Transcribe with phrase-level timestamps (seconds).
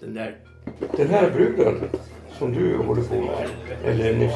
[0.00, 0.36] Den där...
[0.96, 1.90] Den här bruden
[2.38, 3.48] som du håller på med,
[3.84, 4.32] eller nyss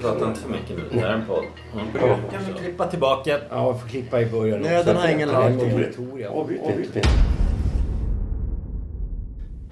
[0.00, 0.88] Prata inte för mycket nu.
[0.92, 1.44] Det här är en podd.
[1.94, 2.18] Ja.
[2.32, 3.40] Kan vi klippa tillbaka?
[3.50, 4.60] Ja, vi får klippa i början.
[4.60, 5.52] Nöden har ingen lag.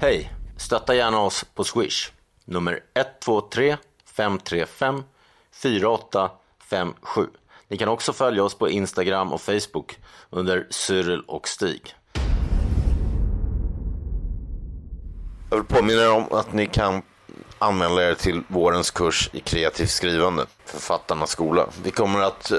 [0.00, 0.32] Hej!
[0.56, 2.12] Stötta gärna oss på Swish.
[2.44, 3.76] Nummer 123
[4.16, 5.02] 535
[5.52, 7.26] 4857.
[7.68, 9.98] Ni kan också följa oss på Instagram och Facebook
[10.30, 11.94] under Cyril och Stig.
[15.50, 17.02] Jag vill påminna er om att ni kan
[17.58, 21.66] anmäla er till vårens kurs i kreativt skrivande, Författarnas skola.
[21.82, 22.58] Vi kommer att eh,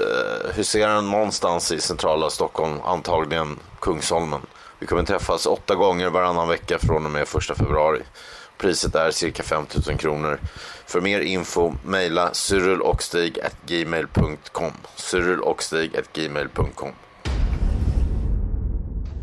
[0.54, 4.40] husera någonstans i centrala Stockholm, antagligen Kungsholmen.
[4.78, 8.02] Vi kommer träffas åtta gånger varannan vecka från och med första februari.
[8.58, 10.40] Priset är cirka 5 000 kronor.
[10.86, 16.92] För mer info mejla cyrilochstig.gmail.com cyrilochstig.gmail.com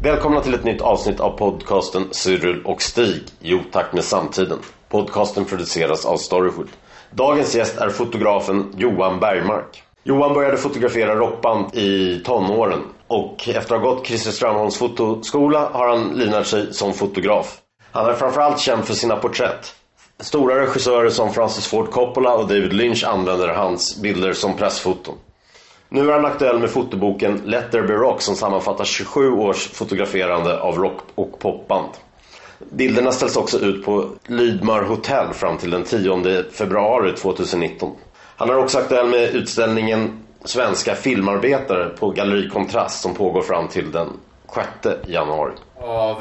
[0.01, 4.59] Välkomna till ett nytt avsnitt av podcasten Cyril och Stig i otakt med samtiden.
[4.89, 6.67] Podcasten produceras av Storywood.
[7.11, 9.83] Dagens gäst är fotografen Johan Bergmark.
[10.03, 15.87] Johan började fotografera rockband i tonåren och efter att ha gått Christer Strömholms fotoskola har
[15.87, 17.57] han linat sig som fotograf.
[17.91, 19.75] Han är framförallt känd för sina porträtt.
[20.19, 25.15] Stora regissörer som Francis Ford Coppola och David Lynch använder hans bilder som pressfoton.
[25.89, 30.59] Nu är han aktuell med fotoboken Let There Be Rock som sammanfattar 27 års fotograferande
[30.59, 31.89] av rock och popband.
[32.59, 37.91] Bilderna ställs också ut på Lydmar Hotel fram till den 10 februari 2019.
[38.35, 43.91] Han är också aktuell med utställningen Svenska filmarbetare på Galleri Kontrast som pågår fram till
[43.91, 44.09] den
[44.83, 45.53] 6 januari.
[45.79, 46.17] Ja,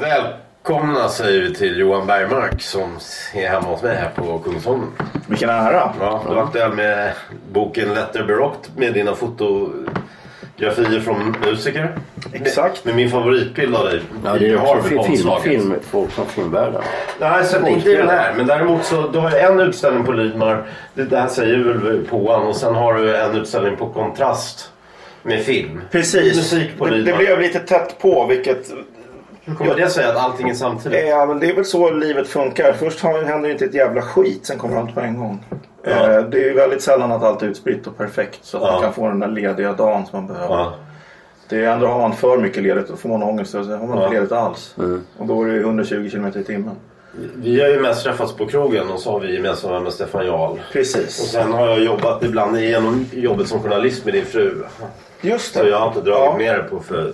[0.67, 2.97] välkomna säger vi till Johan Bergmark som
[3.33, 4.87] är hemma hos mig här på Kungsholmen.
[5.27, 5.93] Vilken ära!
[5.99, 7.11] Ja, du är aktuell med
[7.51, 11.97] boken Letter Baroque med dina fotografier från musiker.
[12.33, 12.85] Exakt.
[12.85, 14.01] Med min favoritbild av dig.
[14.25, 15.43] Ja, det är Du har film, omslaget.
[15.43, 16.83] film, folk som filmvärldar.
[17.19, 18.33] Nej, så inte den här.
[18.33, 20.67] Men däremot så du har en utställning på Lydmar.
[20.93, 22.47] Det där säger väl påan.
[22.47, 24.71] Och sen har du en utställning på Kontrast.
[25.23, 25.81] Med film.
[25.91, 26.35] Precis.
[26.35, 28.71] Musik på det, det blev lite tätt på vilket...
[29.47, 31.07] Hur kommer det sig att allting är samtidigt?
[31.09, 32.73] Ja, men det är väl så livet funkar.
[32.73, 35.45] Först har- händer inte ett jävla skit, sen kommer allt på en gång.
[35.83, 35.89] Ja.
[35.91, 38.71] Eh, Det är ju väldigt sällan att allt är utspritt och perfekt så att Ja.
[38.71, 40.55] man kan få den där lediga dagen som man behöver.
[40.55, 40.73] Ja.
[41.49, 43.87] Det är ändå har man för mycket ledigt då får man ångest och så har
[43.87, 44.03] man Ja.
[44.03, 44.75] inte ledigt alls.
[45.17, 46.75] Och då är det 120 km i timmen.
[47.35, 50.51] Vi har ju mest träffats på krogen och så har vi gemensamma med Stefan Jarl.
[50.51, 51.11] Och Precis.
[51.15, 54.63] sen har jag jobbat ibland genom jobbet som journalist med din fru.
[55.21, 56.37] Just Så jag har inte dragit Ja.
[56.37, 57.13] med dig på för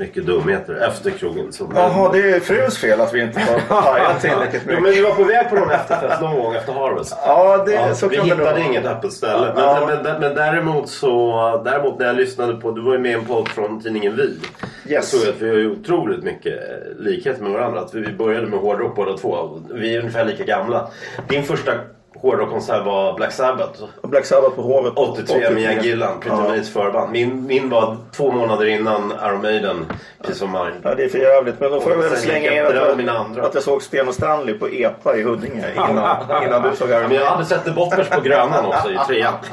[0.00, 1.50] mycket dumheter efter krogen.
[1.74, 4.98] Jaha, det är fruns fel att vi inte har pajat tillräckligt Jo, men mycket.
[4.98, 7.16] vi var på väg på någon efterfest någon gång efter Harvest.
[7.26, 9.52] Ja, det, Ja, så vi det hittade nog inget öppet ställe.
[9.54, 9.84] Men, Ja.
[9.86, 13.14] men, men, men däremot så däremot när jag lyssnade på, du var ju med i
[13.14, 14.38] en podd från tidningen Vi.
[14.84, 15.10] Jag Yes.
[15.10, 17.80] såg att vi har ju otroligt mycket eh, likhet med varandra.
[17.80, 19.60] Att vi började med hårdrock båda två.
[19.70, 20.88] Vi är ungefär lika gamla.
[21.28, 21.72] Din första
[22.14, 23.82] hårdrockkonsert var Black Sabbath.
[24.02, 24.92] Black Sabbath på Hovet.
[24.96, 26.62] 83 med Ian Gillan, Pretty Ja.
[26.72, 27.12] Förband.
[27.12, 29.86] Min, min var två månader innan Iron Maiden,
[30.22, 30.74] Peace of Mind.
[30.82, 31.60] Ja, det är för jävligt.
[31.60, 34.68] Men då får jag väl slänga in att, att jag såg Sten och Stanley på
[34.68, 36.16] EPA i Huddinge innan,
[36.46, 39.34] innan du såg Iron Men jag hade sett The Botters på Grönan också i trean.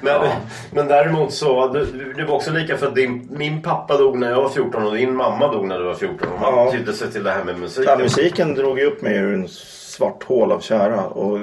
[0.00, 0.20] Men,
[0.70, 4.30] men däremot så, du, du var också lika för att din, min pappa dog när
[4.30, 6.28] jag var 14 och din mamma dog när du var 14.
[6.28, 6.72] Och man Ja.
[6.72, 7.98] tydde sig till det här med Ja, musiken.
[8.00, 9.48] musiken drog ju upp mig ur en
[9.92, 11.38] svart hål av kära och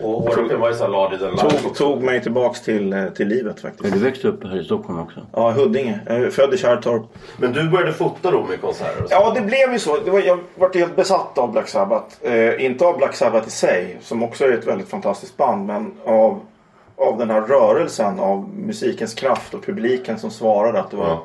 [0.00, 3.72] Och hårdrocken var ju than life tog, tog mig tillbaks till, eh, till livet Men
[3.72, 3.94] faktiskt.
[3.94, 5.20] du växte upp här i Stockholm också?
[5.32, 5.98] Ja, Huddinge.
[6.06, 7.02] Jag är född i Kärrtorp.
[7.36, 9.14] Men du började fota då med konserter och så.
[9.14, 9.96] Ja, det blev ju så.
[10.04, 12.16] Det var, jag var helt besatt av Black Sabbath.
[12.22, 15.92] Eh, inte av Black Sabbath i sig, som också är ett väldigt fantastiskt band, men
[16.04, 16.40] av,
[16.96, 20.80] av den här rörelsen, av musikens kraft och publiken som svarade.
[20.80, 21.24] Att det var, Ja.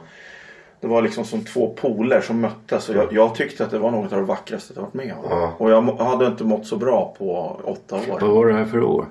[0.82, 2.90] Det var liksom som två poler som möttes.
[2.90, 5.26] Och jag, jag tyckte att det var något av det vackraste jag varit med om.
[5.30, 5.54] Ja.
[5.58, 8.20] Och jag hade inte mått så bra på åtta år.
[8.22, 9.06] Vad var det här för år?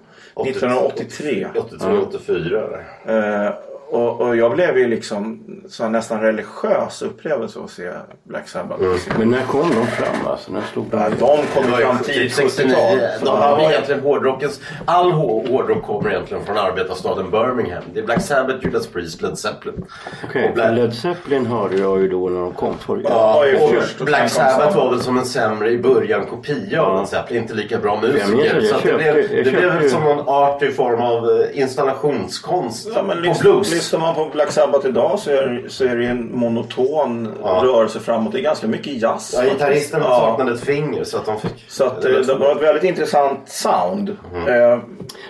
[0.47, 1.47] 1983.
[1.57, 3.47] 83, 84 eller?
[3.47, 3.53] Eh,
[3.91, 7.91] och, och jag blev ju liksom så nästan religiös upplevelse att se
[8.25, 8.83] Black Sabbath.
[9.19, 10.53] Men när kom de fram alltså?
[10.53, 10.97] När stod de?
[10.97, 12.75] Nej, De kom Det fram typ tidigt 69.
[13.21, 13.57] 70-tal.
[13.57, 14.61] De ju- egentligen hårdrockens...
[14.85, 17.83] All hår- hårdrock kommer egentligen från arbetarstaden Birmingham.
[17.95, 19.85] Det är Black Sabbath, Judas Priest, Led Zeppelin.
[20.29, 23.01] Okej, Och Black- för Led Zeppelin hörde jag ju då när de kom förr.
[23.05, 26.99] Ja, och först och Black Sabbath var väl som en sämre i början kopia av
[26.99, 27.43] Led Zeppelin.
[27.43, 28.61] Inte lika bra jag minns musiker.
[28.61, 33.17] Så det blev, det blev som en art i form av eh, installationskonst Ja, men
[33.17, 33.73] på lyssnar, blues.
[33.79, 37.61] Lyssnar man på Black Sabbath idag så är, så är det ju en monoton Ja.
[37.65, 38.33] rörelse framåt.
[38.33, 39.35] Det är ganska mycket jazz.
[39.37, 40.09] Ja, gitarristen Ja.
[40.21, 41.65] saknade ett finger så att de fick...
[41.71, 44.09] Så att, eh, det var ett väldigt intressant sound.
[44.35, 44.79] Eh,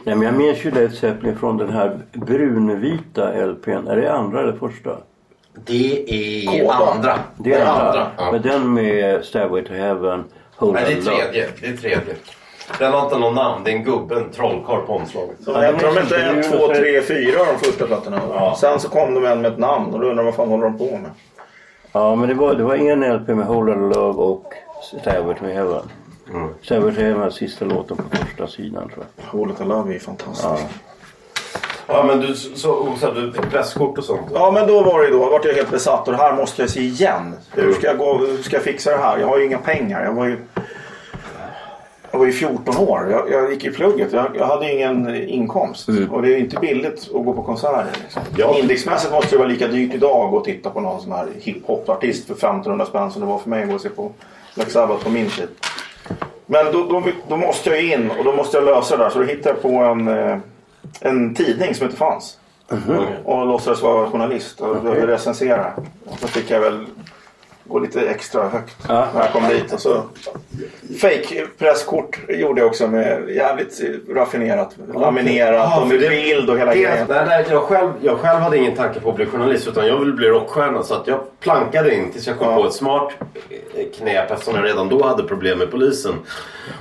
[0.05, 3.89] Nej, men jag minns ju Led Zeppelin från den här brunvita LPn.
[3.89, 4.97] Är det andra eller första?
[5.65, 6.75] Det är Kåda.
[6.75, 7.19] andra.
[7.37, 7.83] Det är andra.
[7.83, 8.07] andra.
[8.17, 8.33] Ja.
[8.33, 10.25] Men den med Stairway to Heaven,
[10.57, 11.49] Hold Nej, det är tredje.
[11.61, 12.15] Det är tredje.
[12.79, 13.65] Den har inte någon namn.
[13.65, 15.37] Det är en gubbe, en trollkarl på omslaget.
[15.45, 18.21] så Ja, hette de inte så en, bruna två, så- tre, fyra de första plattorna?
[18.35, 18.57] Ja.
[18.61, 20.65] Sen så kom de en med ett namn och då undrar man vad fan håller
[20.65, 21.11] de på med?
[21.93, 24.53] Ja, men det var, det var en LP med Hold on Love och
[25.01, 25.83] Stairway to Heaven.
[26.31, 26.49] Mm.
[26.63, 29.39] Stairway to Heaven sista låten på första sidan tror jag.
[29.39, 30.49] Hålet of Love är ju fantastiskt.
[31.87, 34.27] Ja, men du, så, så, du fick presskort och sånt?
[34.35, 36.71] Ja men då var det då, vart jag helt besatt och det här måste jag
[36.71, 37.35] se igen.
[37.51, 39.19] Hur ska jag, gå, hur ska jag fixa det här?
[39.19, 40.05] Jag har ju inga pengar.
[40.05, 40.39] Jag var ju,
[42.19, 43.09] jag var ju 14 år.
[43.11, 44.13] Jag, jag gick i plugget.
[44.13, 45.89] Jag, jag hade ingen inkomst.
[46.11, 47.87] Och det är ju inte billigt att gå på konserter.
[48.03, 48.23] Liksom.
[48.37, 48.59] Ja.
[48.59, 51.27] Indexmässigt måste det vara lika dyrt idag att gå och titta på någon sån här
[51.41, 54.13] hiphop-artist för 1500 spänn som det var för mig att gå och se på
[54.55, 55.49] Black Sabbath på min tid.
[56.47, 59.11] Men då, då, då måste jag in och då måste jag lösa det där.
[59.11, 60.39] Så då hittade jag på en, eh,
[61.01, 62.39] en tidning som inte fanns.
[63.25, 65.73] Och låtsades vara journalist och behövde recensera.
[66.05, 66.87] Och så fick jag väl
[67.69, 69.09] gå lite extra högt Ja.
[69.15, 69.73] när jag kom dit.
[69.73, 70.03] Och så
[71.01, 73.81] fake presskort gjorde jag också med jävligt
[74.15, 74.77] raffinerat.
[74.95, 77.07] Laminerat Ja, och med det- bild och hela Det, grejen.
[77.09, 79.99] nej, nej, jag, själv, jag själv hade ingen tanke på att bli journalist utan jag
[79.99, 80.83] ville bli rockstjärna.
[80.83, 82.57] Så att jag plankade in tills jag kom Ja.
[82.57, 83.13] på ett smart
[83.75, 86.15] eh, knep eftersom jag redan då hade problem med polisen.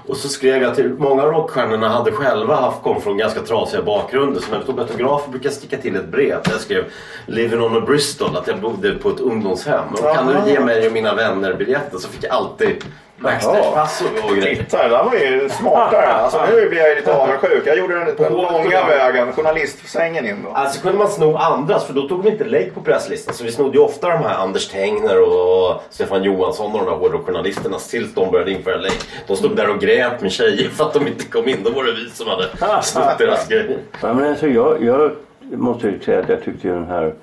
[0.08, 3.82] Och så skrev jag till, många av rockstjärnorna hade själva haft, kom från ganska trasiga
[3.82, 4.42] bakgrunder.
[4.66, 6.84] Tog autografer brukade jag sticka till ett brev där jag skrev
[7.26, 9.84] Living on a Bristol, att jag bodde på ett ungdomshem.
[9.94, 11.98] Och kan du ge mig och mina vänner biljetter?
[11.98, 12.84] Så fick jag alltid
[13.20, 14.56] backstagepass och, och grejer.
[14.56, 16.08] Titta, det där var ju smartare.
[16.28, 17.64] Alltså, nu blir jag ju lite avundsjuk.
[17.66, 20.50] Jag gjorde den, den långa vägen, journalistsängen in då.
[20.50, 23.34] Alltså kunde man sno andras för då tog de inte lägg på presslistan.
[23.34, 26.98] Så vi snodde ju ofta de här Anders Tengner och Stefan Johansson och de där
[26.98, 28.92] hårdrockjournalisterna tills de började införa lägg.
[29.28, 31.58] De stod där och grät med tjejer för att de inte kom in.
[31.64, 33.78] Då var det vi som hade snott deras grejer.
[34.02, 35.12] Ja, men alltså, jag, jag
[35.52, 37.14] måste ju säga att jag tyckte ju den här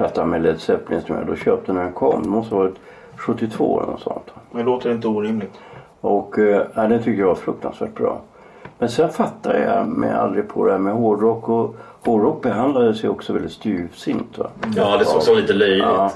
[0.00, 2.22] plattan med Led Zeppelin som jag då köpte när den kom.
[2.22, 2.76] Det måste ha varit
[3.16, 4.30] 72 eller något sånt.
[4.52, 5.52] Det låter inte orimligt.
[6.00, 8.20] Och eh, ja, den tyckte jag var fruktansvärt bra.
[8.78, 11.48] Men sen fattade jag mig aldrig på det här med hårdrock.
[11.48, 14.38] Och hårdrock behandlades ju också väldigt styvsint.
[14.38, 14.50] Va?
[14.76, 15.84] Ja, det såg som lite löjligt.
[15.84, 16.10] Ja.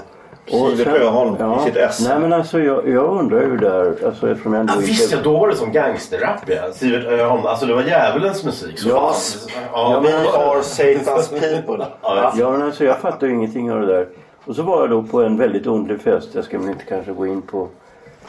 [0.47, 2.07] Sen- Sjöholm i sitt ess.
[2.09, 3.95] Nej men alltså jag, jag undrar ju där.
[4.05, 6.71] Alltså eftersom jag ändå Ja, visst ja, då var det som gangsterrap ja.
[6.73, 7.45] Sivert Öholm.
[7.45, 8.79] Alltså det var djävulens musik.
[8.79, 9.61] Så Ja, fan.
[9.73, 11.85] Ja, vi men are Satan's people.
[12.01, 14.07] Ja, Ja men alltså jag fattar ju ingenting av det där.
[14.45, 16.29] Och så var jag då på en väldigt underlig fest.
[16.33, 17.67] Jag ska väl inte kanske gå in på,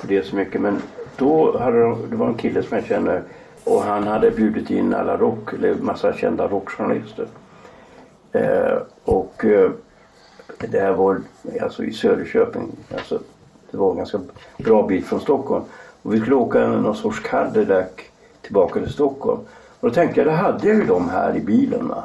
[0.01, 0.61] på det så mycket.
[0.61, 0.83] Men
[1.17, 3.23] då hade de, det var en kille som jag känner.
[3.65, 7.27] Och han hade bjudit in alla rock, eller massa kända rockjournalister.
[8.33, 9.71] Eh, och eh,
[10.59, 11.21] det här var
[11.61, 12.69] alltså i Söderköping.
[12.95, 13.21] Alltså,
[13.71, 14.21] det var en ganska
[14.59, 15.65] bra bit från Stockholm.
[16.03, 17.87] Och vi skulle åka någon sorts Cadillac
[18.43, 19.41] tillbaka till Stockholm.
[19.81, 21.89] Och då tänkte jag, då hade jag ju dem här i bilen.
[21.89, 22.05] Va?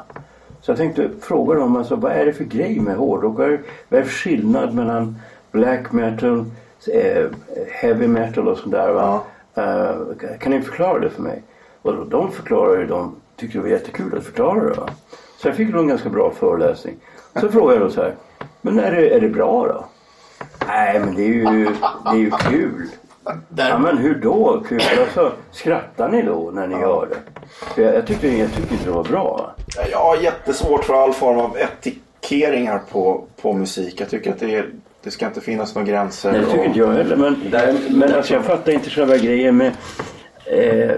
[0.62, 3.38] Så jag tänkte fråga dem, alltså, vad är det för grej med hårdrock?
[3.38, 5.16] Vad är, det för skillnad mellan
[5.52, 6.46] black metal,
[6.94, 7.28] eh,
[7.70, 8.92] heavy metal och sådär?
[8.92, 9.22] Va?
[9.56, 9.96] Eh,
[10.40, 11.44] kan ni förklara det för mig?
[11.82, 14.80] Och de förklarade ju, de tyckte det var jättekul att förklara det.
[14.80, 14.90] Va?
[15.38, 16.96] Så jag fick nog en ganska bra föreläsning.
[17.42, 18.16] Så frågade jag då så här,
[18.62, 19.86] men är det, är det bra då?
[20.68, 21.44] Nej men det är ju,
[22.06, 22.88] det är ju kul.
[23.56, 24.82] Ja men hur då kul?
[25.00, 27.42] Alltså, skrattar ni då när ni gör det?
[27.76, 29.56] För jag, jag, tyckte, jag tyckte inte det var bra.
[29.92, 34.02] Jag har jättesvårt för all form av etikeringar på, på musik.
[34.02, 34.66] Jag tycker att det, är,
[35.04, 36.32] det ska inte finnas några gränser.
[36.32, 37.16] Nej det tycker och- inte jag heller.
[37.16, 37.36] Men,
[38.00, 39.72] men alltså, jag fattar inte själva grejen med...
[40.46, 40.92] Eh,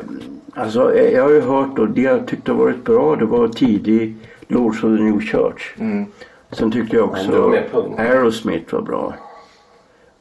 [0.53, 3.47] alltså eh, jag har ju hört och det jag tyckte har varit bra det var
[3.47, 4.15] tidig
[4.47, 5.73] Lords of the New Church.
[6.53, 7.53] Sen tyckte jag också.
[7.97, 9.13] Aerosmith var bra.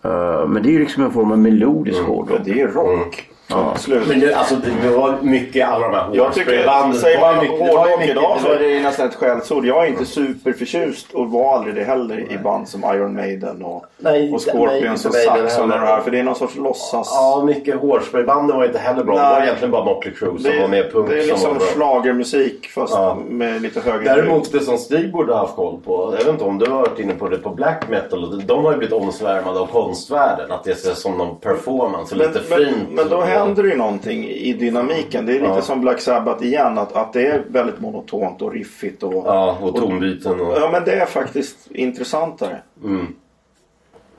[0.02, 2.40] Eh, men det är ju liksom en form av melodisk hårdrock.
[2.44, 3.28] Det är rock.
[3.76, 4.08] Slut.
[4.08, 6.98] Men det, alltså, det var mycket alla de här Jag tycker, hårdspraybanden.
[7.00, 9.64] säger Det man det hårdrock idag så det är var- det nästan ett skällsord.
[9.66, 13.84] Jag är inte superförtjust och var aldrig det heller i band som Iron Maiden och,
[13.98, 16.00] Nej, och Scorpions nej, och Saxon och det här.
[16.00, 17.08] För det är någon sorts låtsas...
[17.14, 19.14] Ja, mycket hårdspraybanden var inte heller bra.
[19.14, 19.42] Det var Nej.
[19.42, 23.18] egentligen bara Motley Crue som var med punk det är liksom schlagermusik fast Ja.
[23.28, 26.08] med lite högre Däremot det som Stig borde ha haft koll på.
[26.18, 28.42] Jag vet inte om du har varit inne på det på black metal.
[28.46, 30.52] De har ju blivit omsvärmade av konstvärlden.
[30.52, 32.16] Att det ser som någon performance.
[32.16, 32.76] Men, lite men, fint.
[32.90, 35.26] men då och- händer ju någonting i dynamiken.
[35.26, 35.62] Det är lite Ja.
[35.62, 36.78] som Black Sabbath igen.
[36.78, 39.02] Att, att det är väldigt monotont och riffigt.
[39.02, 40.40] Och, Ja, och tonbyten.
[40.40, 42.56] Och, ja, men det är faktiskt intressantare.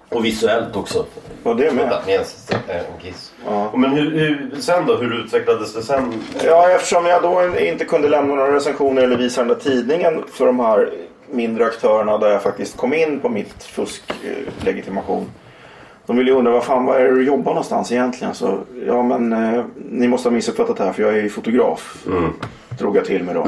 [0.09, 1.05] och visuellt också.
[1.43, 1.93] Och det med.
[3.01, 3.33] Kiss.
[3.45, 3.71] Ja.
[3.77, 4.95] Men hur, hur, sen då?
[4.97, 6.13] Hur utvecklades det sen?
[6.45, 10.45] Ja, eftersom jag då inte kunde lämna några recensioner eller visa den där tidningen för
[10.45, 10.89] de här
[11.31, 15.25] mindre aktörerna där jag faktiskt kom in på mitt fusklegitimation.
[16.05, 18.33] De ville ju undra vad fan vad är det du jobbar någonstans egentligen?
[18.33, 22.05] Så ja men eh, ni måste ha missuppfattat det här för jag är ju fotograf.
[22.07, 22.33] Mm.
[22.79, 23.43] Drog jag till mig då.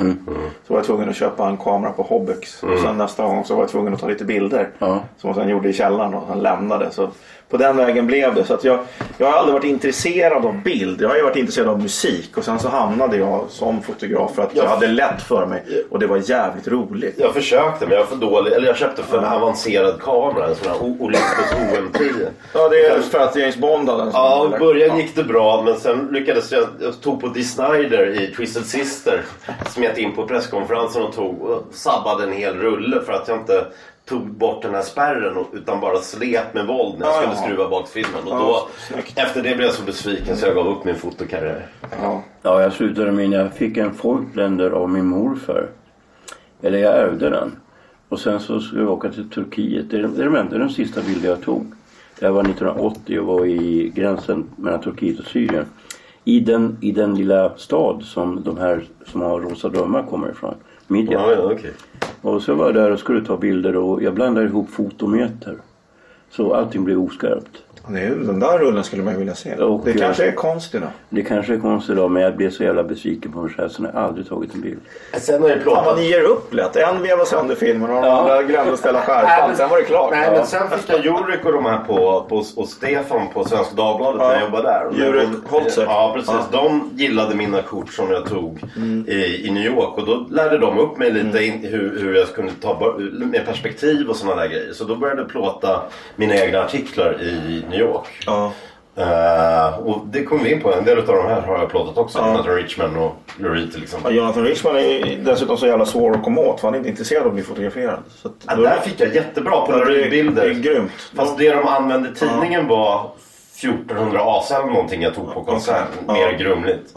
[0.68, 2.64] Så var jag tvungen att köpa en kamera på Hobbex.
[2.64, 4.70] Och sen nästa gång så var jag tvungen att ta lite bilder.
[4.80, 5.00] Ja.
[5.18, 6.92] Som jag sen gjorde i källaren och sen lämnade.
[6.92, 7.10] Så
[7.50, 8.46] på den vägen blev det.
[8.46, 8.80] Så att jag,
[9.18, 11.02] jag har aldrig varit intresserad av bild.
[11.02, 12.38] Jag har ju varit intresserad av musik.
[12.38, 15.64] Och sen så hamnade jag som fotograf för att jag hade lätt för mig.
[15.90, 17.16] Och det var jävligt roligt.
[17.18, 18.52] Jag försökte men jag var för dålig.
[18.54, 20.48] Eller jag köpte för en avancerad kamera.
[20.48, 22.28] En sån här Olympus OM10.
[22.54, 24.22] Ja, det är för att James Bond hade en sån.
[24.22, 28.22] Ja, i början gick det bra men sen lyckades jag, jag tog på Dee Snider
[28.22, 29.15] i Twisted Sister.
[29.68, 33.66] Smet in på presskonferensen och tog och sabbade en hel rulle för att jag inte
[34.06, 37.42] tog bort den här spärren utan bara slet med våld när jag Ja, skulle ja.
[37.44, 38.24] skruva bak filmen.
[38.24, 38.68] Och då,
[39.16, 41.68] efter det blev jag så besviken så jag gav upp min fotokarriär.
[42.02, 42.24] Ja.
[42.42, 43.32] Ja, jag slutade min.
[43.32, 45.70] Jag fick en Folkländer av min morfar.
[46.62, 47.56] Eller jag ärvde den.
[48.10, 49.90] Och sen så skulle jag åka till Turkiet.
[49.90, 51.66] Det är, det är, de, den sista bilden jag tog.
[52.20, 55.66] Det här var 1980 och var i gränsen mellan Turkiet och Syrien.
[56.28, 60.56] I den, I den lilla stad som de här som har rosa drömmar kommer ifrån.
[60.88, 61.22] Midjan.
[61.22, 61.72] Ja, ja, okej.
[62.22, 65.58] Och så var jag där och skulle ta bilder och jag blandade ihop fotometer.
[66.32, 67.64] Så allting blev oskarpt.
[67.90, 69.56] Det är, den där rullen skulle man ju vilja se.
[69.56, 70.90] Och, det kanske är konst idag.
[71.10, 73.84] Det kanske är konstigt då men jag blev så jävla besviken på mig själv så
[73.84, 74.80] jag har aldrig tagit en bild.
[75.14, 76.00] Sen har jag Fan vad plåtat.
[76.00, 76.76] ni ger upp lätt.
[76.76, 78.20] En vevade sönder filmen och de Ja.
[78.22, 79.48] andra glömde att ställa skärpan.
[79.48, 80.12] men- Sen var det klart.
[80.12, 80.32] Nej, Ja.
[80.38, 84.22] men sen fick jag Jurik och de här på, på, och Stefan på Svenska Dagbladet
[84.22, 84.28] Ja.
[84.28, 85.14] när jag jobbade där.
[85.20, 85.84] De- Holzer.
[85.84, 86.34] Ja, precis.
[86.52, 86.62] Ja.
[86.62, 88.60] De gillade mina kort som jag tog
[89.08, 89.98] i, i New York.
[89.98, 94.10] Och då lärde de upp mig lite in, hur, hur jag kunde ta med perspektiv
[94.10, 94.74] och sådana där grejer.
[94.74, 95.82] Så då började jag plåta
[96.16, 98.06] mina egna artiklar i New York.
[98.26, 98.52] Ja.
[98.98, 100.74] Eh, och det kom vi in på.
[100.74, 102.20] En del av de här har jag plåtat också.
[102.20, 102.28] Ja.
[102.28, 104.16] Jonathan Richman och Lurie till exempel.
[104.16, 106.90] Ja, Jonathan Richman är dessutom så jävla svår att komma åt för han är inte
[106.90, 108.00] intresserad av att bli fotograferad.
[108.10, 110.44] Så Ja, där fick jag jättebra Ja, polaroidbilder.
[110.44, 110.92] det är grymt.
[111.16, 113.12] Fast det de använde tidningen var
[113.62, 115.88] 1400 AC eller någonting jag tog på konsert.
[116.08, 116.14] Ja.
[116.14, 116.92] Mer grumligt.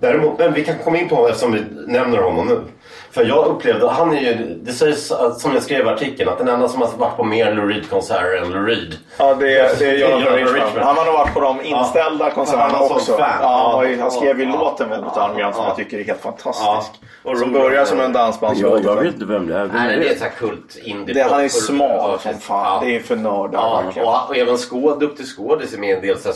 [0.00, 2.60] Däremot, men vi kan komma in på honom eftersom vi nämner honom nu.
[3.10, 6.38] För jag upplevde, han är ju, det sägs att- som jag skrev i artikeln, att
[6.38, 8.94] den enda som har varit på mer Lou Reed-konserter än Lou Reed.
[9.18, 10.54] Ja, det är, det är Jonathan Jonathan Richman.
[10.66, 10.84] Richman.
[10.84, 12.30] Han har nog varit på de inställda Ja.
[12.34, 13.12] konserterna också.
[13.16, 13.38] fan.
[13.42, 14.58] Ja, han, ju, skrev ju Ja.
[14.60, 15.22] låten väldigt Ja.
[15.22, 15.70] arrogant som Ja.
[15.70, 17.00] jag tycker är helt fantastisk.
[17.24, 17.30] Ja.
[17.30, 18.84] Och Som börjar som en Jag, dansbandslåt.
[18.84, 19.58] jag vet inte vem det är.
[19.66, 22.84] Vem Nej, är det är här kult indie Det, han är smal Ja, som fan.
[22.84, 23.58] Det är för nördar
[23.96, 26.28] Ja, och, och även skåd, duktig skådis är med i en del så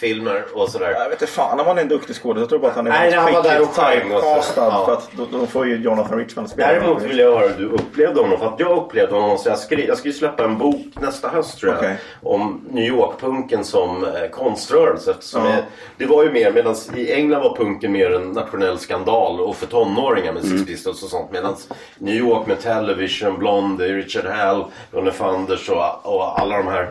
[0.00, 0.90] smartness-filmer och sådär.
[0.90, 2.40] Jag vet inte fan om han är en duktig skådis.
[2.40, 4.64] Jag tror bara att han är Nej, han var där och typecastad.
[4.64, 4.84] Ja.
[4.86, 6.68] För att då, då får ju Jonathan Richman spela.
[6.72, 8.38] Däremot vill jag höra hur du upplevde honom.
[8.38, 11.28] För att jag upplevde honom så jag skrev, jag ska ju släppa en bok nästa
[11.28, 11.78] höst tror jag.
[11.78, 11.96] Okej.
[12.22, 15.10] Om New York-punken som eh, konströrelse.
[15.10, 15.50] Eftersom Ja.
[15.50, 15.64] jag,
[15.96, 19.66] det var ju mer, medan i England var punken mer en nationell skandal och för
[19.66, 21.30] tonåringar med Sex Pistols och sånt.
[21.32, 21.56] Medan
[21.98, 26.90] New York med Television, Blondie, Richard Hell, Ronny Fanders och, och alla de här.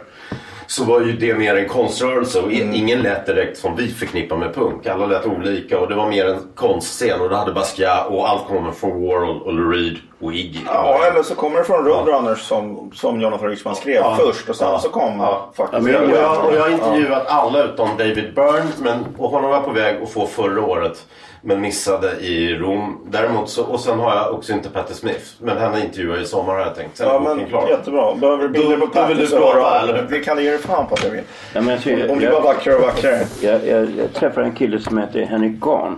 [0.69, 2.73] Så var ju det mer en konströrelse och Mm.
[2.75, 4.87] ingen lät direkt som vi förknippar med punk.
[4.87, 8.47] Alla lät olika och det var mer en konstscen och då hade Basquiat och allt
[8.47, 10.59] kommer från Warhol och Lou Reed och Iggy.
[10.65, 14.15] Ja, eller så kommer det från Roadrunners som, som Jonathan Richman skrev Ja.
[14.19, 14.79] först och sen Ja.
[14.79, 15.49] så kom Ja.
[15.57, 15.87] faktiskt...
[15.89, 19.65] Ja, jag, och jag har intervjuat alla utom David Byrne men, och honom var jag
[19.65, 21.05] på väg att få förra året.
[21.41, 22.97] Men missade i Rom.
[23.11, 25.25] Däremot så, och sen har jag också inte Patti Smith.
[25.41, 26.97] Men henne intervjuar jag i sommar har jag tänkt.
[26.97, 27.69] Sen Ja men klar.
[27.69, 28.15] jättebra.
[28.15, 29.93] Behöver du bilder på då vill du eller?
[29.93, 30.03] dig.
[30.09, 31.21] Det kan du ge dig fan på att jag vill.
[31.53, 33.19] Ja, men jag, du jag- bara vackrare och vackrare.
[33.41, 35.95] Jag, jag, jag träffade en kille som heter Henrik Garn.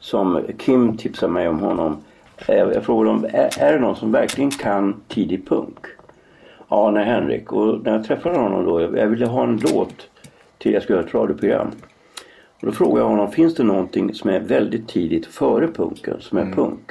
[0.00, 1.96] Som Kim tipsade mig om honom.
[2.46, 5.78] Jag, jag frågade om är, är det någon som verkligen kan tidig punk?
[6.68, 7.52] Ja, nej Henrik.
[7.52, 8.80] Och när jag träffade honom då.
[8.80, 9.94] Jag, jag ville ha en låt
[10.58, 11.70] till jag skulle göra ett radioprogram.
[12.62, 13.30] Och då frågade jag honom.
[13.32, 16.90] Finns det någonting som är väldigt tidigt före punken som är punk?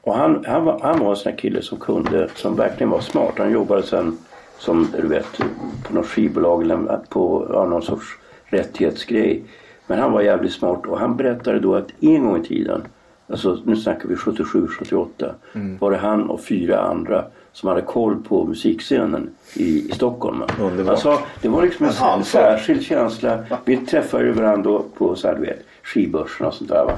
[0.00, 3.00] Och han, han, var, han var en sån här kille som kunde, som verkligen var
[3.00, 3.34] smart.
[3.38, 4.18] Han jobbade sen
[4.58, 5.38] som du vet
[5.84, 8.06] på något skivbolag eller på ja, någon sorts
[8.44, 9.44] rättighetsgrej.
[9.86, 12.82] Men han var jävligt smart och han berättade då att en gång i tiden,
[13.28, 15.78] alltså nu snackar vi 77, 78, Mm.
[15.78, 20.42] var det han och fyra andra som hade koll på musikscenen i, i Stockholm.
[20.60, 20.86] Underbart.
[20.86, 22.24] Han sa, det var liksom en, handfull.
[22.42, 23.38] särskild känsla.
[23.64, 26.84] Vi träffade ju varandra på så här, du vet, skibörsen och sånt där.
[26.84, 26.92] Va?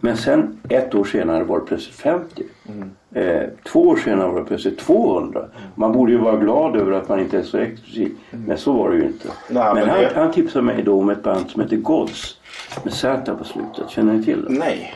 [0.00, 2.42] Men sen ett år senare var det plötsligt 50.
[2.68, 2.90] Mm.
[3.14, 5.44] Eh, två år senare var det plötsligt 200.
[5.74, 8.12] Man borde ju vara glad över att man inte är så exklusiv.
[8.30, 9.28] Men så var det ju inte.
[9.48, 12.36] Nej, men men han, det- han tipsade mig då om ett band som heter Gods.
[12.84, 13.90] Med Z på slutet.
[13.90, 14.52] Känner ni till det?
[14.52, 14.94] Nej.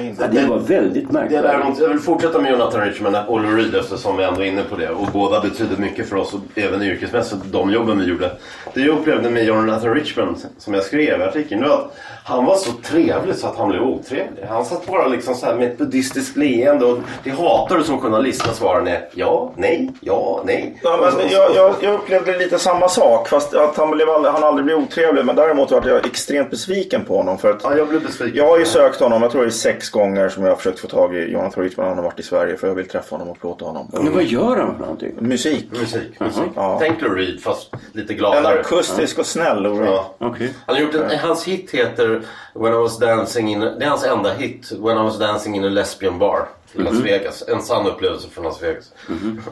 [0.00, 0.28] Inte.
[0.28, 4.24] Det var väldigt däremot, jag vill fortsätta med Jonathan Richman och Lou Reed eftersom vi
[4.24, 4.88] ändå är inne på det.
[4.88, 8.30] Och båda betyder mycket för oss och även yrkesmässigt, de jobben vi gjorde.
[8.74, 11.92] Det jag upplevde med Jonathan Richman, som jag skrev i artikeln, var att
[12.26, 14.42] han var så trevlig så att han blev otrevlig.
[14.48, 18.00] Han satt bara liksom så här med ett buddhistiskt leende och det hatar du som
[18.00, 20.80] journalist när svaren är ja, nej, ja, nej.
[20.82, 24.10] Ja, Och så- men jag, jag, jag upplevde lite samma sak fast att han, blev
[24.10, 25.24] aldrig, han aldrig blev otrevlig.
[25.24, 27.38] Men däremot var jag extremt besviken på honom.
[27.38, 28.36] För att Ja, jag blev besviken.
[28.36, 30.78] jag har ju sökt honom, jag tror det är sex gånger som jag har försökt
[30.80, 31.86] få tag i Jonathan Richman.
[31.88, 33.88] Han har varit i Sverige för jag vill träffa honom och plåta honom.
[33.92, 35.12] Men vad gör han för någonting?
[35.18, 35.66] Musik.
[35.80, 36.42] Musik, musik.
[36.56, 36.76] Ja.
[36.80, 38.60] Tänk Lou Reed fast lite En gladare.
[38.60, 39.86] akustisk och snäll Reed.
[39.88, 40.14] Ja.
[40.18, 40.52] Okej.
[40.66, 42.13] Han har gjort en, hans hit heter
[42.54, 44.72] When I was dancing in, det är hans enda hit.
[44.72, 47.48] When I was dancing in a lesbian bar i Las Vegas.
[47.48, 48.92] En sann upplevelse från Las Vegas.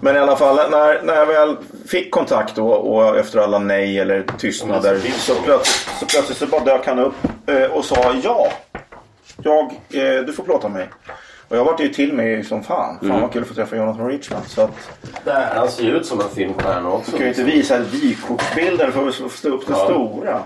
[0.01, 3.99] Men i alla fall när, när jag väl fick kontakt då, och efter alla nej
[3.99, 7.15] eller tystnader så plötsligt så, plötsligt så bara dök han upp
[7.47, 8.49] eh, och sa ja.
[9.43, 10.89] Jag, eh, du får plåta mig.
[11.49, 12.99] Och jag vart ju till mig som fan.
[13.01, 14.41] Fan vad kul att få träffa Jonathan Richman.
[14.47, 14.71] Så att,
[15.25, 17.11] Där, han ser ju ut som en filmstjärna också.
[17.11, 20.43] du kan ju inte visa vykortsbilder för att stå upp det stora.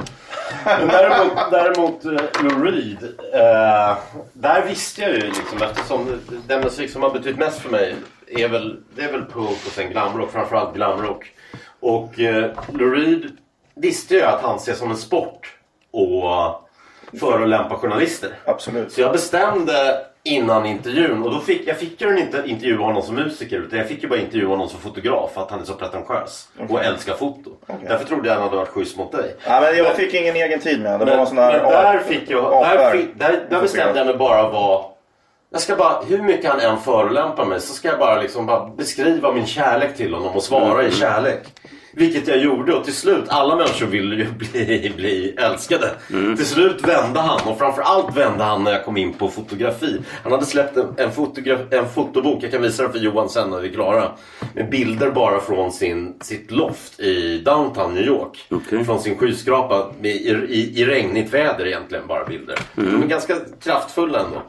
[0.65, 3.03] Men däremot, däremot eh, Lou Reed.
[3.33, 3.97] Eh,
[4.33, 7.95] där visste jag ju liksom eftersom den musik som har betytt mest för mig
[8.27, 10.33] är väl, det är väl punk och sen glamrock.
[10.33, 11.33] Framförallt glamrock.
[11.81, 13.37] Och eh, Lou Reed
[13.75, 15.57] visste ju att han ser som en sport
[15.91, 16.69] och
[17.21, 18.31] förolämpa journalister.
[18.45, 18.93] Absolut.
[18.93, 23.15] Så jag bestämde innan intervjun och då fick jag fick ju inte intervjua honom som
[23.15, 25.75] musiker utan jag fick ju bara intervjua honom som fotograf för att han är så
[25.75, 27.51] pretentiös och älskar foto.
[27.89, 29.35] Därför trodde jag han hade varit schysst mot dig.
[29.47, 30.93] Ja, men jag fick ingen egen tid med.
[30.93, 34.85] En Men, men där fick jag, där, fick, där, där bestämde jag mig bara vara
[35.51, 38.67] jag ska bara, hur mycket han än förolämpar mig så ska jag bara liksom bara
[38.69, 41.43] beskriva min kärlek till honom och svara i kärlek.
[41.99, 45.91] Vilket jag gjorde och till slut, alla människor vill ju bli, bli älskade.
[46.37, 50.01] Till slut vände han och framförallt vände han när jag kom in på fotografi.
[50.23, 53.51] Han hade släppt en, en, fotograf, en fotobok, jag kan visa den för Johan sen
[53.51, 54.13] när vi är klara.
[54.55, 58.47] Med bilder bara från sin, sitt loft i downtown New York.
[58.51, 58.85] Okej.
[58.85, 62.59] Från sin skyskrapa med, i, i, i regnigt väder egentligen bara bilder.
[62.75, 64.43] De är ganska kraftfulla ändå.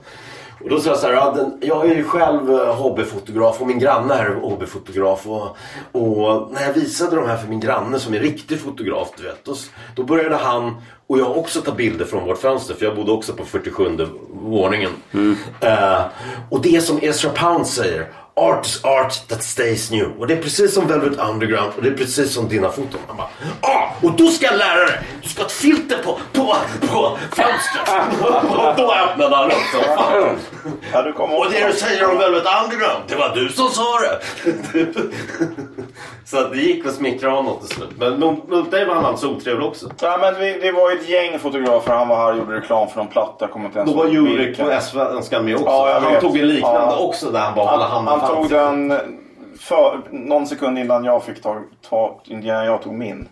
[0.63, 3.67] Och då sa jag så här, ja, den, jag är ju själv eh, hobbyfotograf och
[3.67, 5.27] min granne är hobbyfotograf.
[5.27, 5.57] Och,
[5.91, 9.45] och när jag visade de här för min granne som är riktig fotograf, du vet.
[9.45, 9.55] Då,
[9.95, 10.75] då började han
[11.07, 13.97] och jag också ta bilder från vårt fönster för jag bodde också på 47
[14.33, 14.91] våningen.
[15.59, 16.01] Eh,
[16.49, 18.07] och det som Ezra Pound säger,
[18.39, 20.11] Art is art that stays new.
[20.19, 22.99] Och det är precis som Velvet Underground och det är precis som dina foton.
[23.07, 23.27] Han bara,
[23.61, 24.99] ah, och då ska jag lära dig.
[25.23, 26.55] Du ska ha ett filter på, på,
[26.87, 27.89] på fönstret.
[28.49, 30.37] och då öppnade han upp som fan.
[30.93, 34.19] Ja, Och det du säger om Velvet Underground, det var du som sa det.
[36.29, 37.89] Så att det gick att smickra honom till slut.
[37.97, 38.19] Men
[38.69, 39.89] dig var han alltså otrevlig också.
[40.01, 41.93] Ja, men vi, det var ju ett gäng fotografer.
[41.93, 43.35] Han var här och gjorde reklam för någon platta.
[43.39, 45.65] Jag kommer inte ens Då var Jurek på Svenskan med också.
[45.65, 46.21] Ja, han vet.
[46.21, 46.97] tog en liknande Ja.
[46.97, 48.99] också där han bara Han, handen han tog den
[49.59, 53.27] för, någon sekund innan jag fick ta, ta innan jag tog min.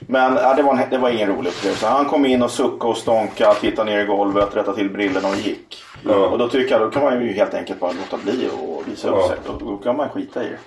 [0.00, 1.86] Men ja, det, var en, det var ingen rolig upplevelse.
[1.86, 5.36] Han kom in och suckade och stånkade, tittade ner i golvet, rättade till brillorna och
[5.36, 5.82] gick.
[6.30, 9.08] Och då tycker jag då kan man ju helt enkelt bara låta bli och visa
[9.08, 9.36] upp sig.
[9.46, 10.58] Då, då kan man skita i det.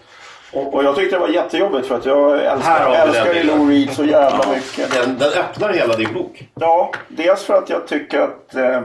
[0.53, 3.43] Och, och jag tyckte det var jättejobbigt för att jag älskar, älskar ju.
[3.43, 4.93] Lou Reed så jävla mycket.
[4.93, 6.47] Den, den öppnar hela din bok.
[6.53, 8.81] Ja, dels för att jag tycker att eh,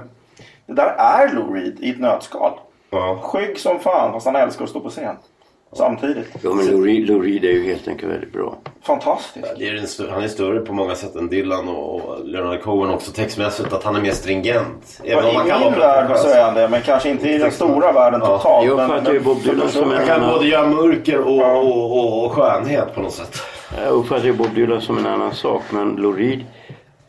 [0.66, 2.52] det där är Lou Reed i ett nötskal.
[2.90, 3.18] Ja.
[3.22, 5.16] Skygg som fan fast han älskar att stå på scen.
[5.72, 6.26] Samtidigt.
[6.42, 8.56] Ja men Lou Reed, Lou Reed är ju helt enkelt väldigt bra.
[8.82, 9.46] Fantastiskt.
[9.58, 13.12] Det är han är större på många sätt än Dylan och och Leonard Cohen också
[13.12, 13.72] textmässigt.
[13.72, 15.00] Att han är mer stringent.
[15.04, 17.38] Även om I man kan vara värld så är han det, men kanske inte i
[17.38, 18.38] den stora världen Ja.
[18.38, 18.66] totalt.
[18.66, 20.32] Jag men, uppfattar ju Bob Dylan som en Man kan annan...
[20.34, 23.36] både göra mörker och, och, och, och skönhet på något sätt.
[23.84, 26.44] Jag uppfattar ju Bob Dylan som en annan sak men Lou Reed,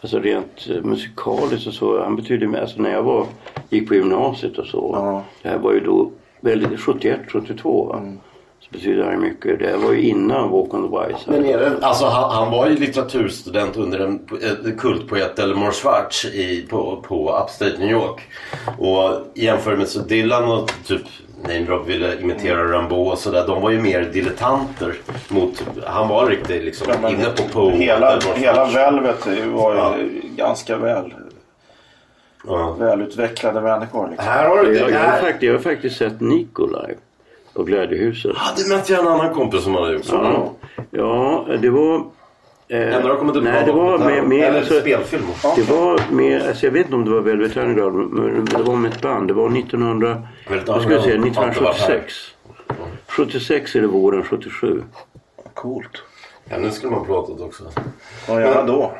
[0.01, 3.25] alltså rent eh, musikaliskt och så, han betyder mer, alltså när jag var,
[3.69, 4.91] gick på gymnasiet och så.
[4.95, 5.23] Ja.
[5.41, 8.01] Det här var ju då väldigt, 71, 72 va.
[8.71, 9.59] Så betyder det här mycket.
[9.59, 11.31] Det var ju innan Walk on the Wise.
[11.31, 16.25] Men är det, alltså han, han var ju litteraturstudent under en eh, kultpoet Elmore Schwartz
[16.25, 18.21] i, på, på Upstate New York.
[18.77, 21.01] Och i jämförelse med så Dylan och typ
[21.47, 23.43] namedrop ville imitera Rambo och sådär.
[23.47, 24.93] De var ju mer dilettanter
[25.29, 25.63] mot...
[25.85, 27.71] Han var riktigt liksom Ja, inne på Poe.
[27.71, 28.65] Hela, hela.
[28.65, 30.45] Velvet var ju Ja.
[30.47, 31.13] ganska väl,
[32.47, 32.75] Ja.
[32.79, 34.07] välutvecklade människor.
[34.09, 34.27] Liksom.
[34.27, 34.93] Här har du Jag, det.
[34.93, 35.21] jag, har Här.
[35.21, 36.95] faktiskt, jag har faktiskt sett Nico live
[37.57, 38.37] på Glädjehuset.
[38.37, 40.15] Hade mött jag en annan kompis som hade gjort så.
[40.15, 40.53] Ja,
[40.91, 41.95] ja det var...
[42.67, 45.23] Eh, Ändå har det kommit upp nej, det var med, med, Eller alltså, spelfilm.
[45.55, 48.75] Det var med, alltså jag vet inte om det var Velvet Underground, men det var
[48.75, 49.27] med ett band.
[49.27, 51.95] Det var 1900, Velvet vad ska jag säga, Underground har inte varit här.
[51.95, 52.13] 1976.
[53.07, 54.83] 76 är det våren 77.
[55.53, 56.03] Coolt.
[56.49, 57.63] Ja, nu skulle man pratat också.
[58.27, 58.91] Gör han då?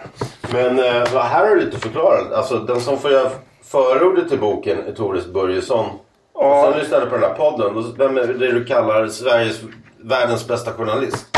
[0.54, 2.32] Men eh, här är det lite förklarat.
[2.32, 3.30] Alltså den som får göra
[3.64, 5.86] förordet till boken är Toris Börjesson.
[6.40, 6.68] Ja.
[6.68, 7.94] Och sen lyssnar du på den här podden.
[7.98, 9.60] Vem är det du kallar Sveriges,
[9.98, 11.38] världens bästa journalist?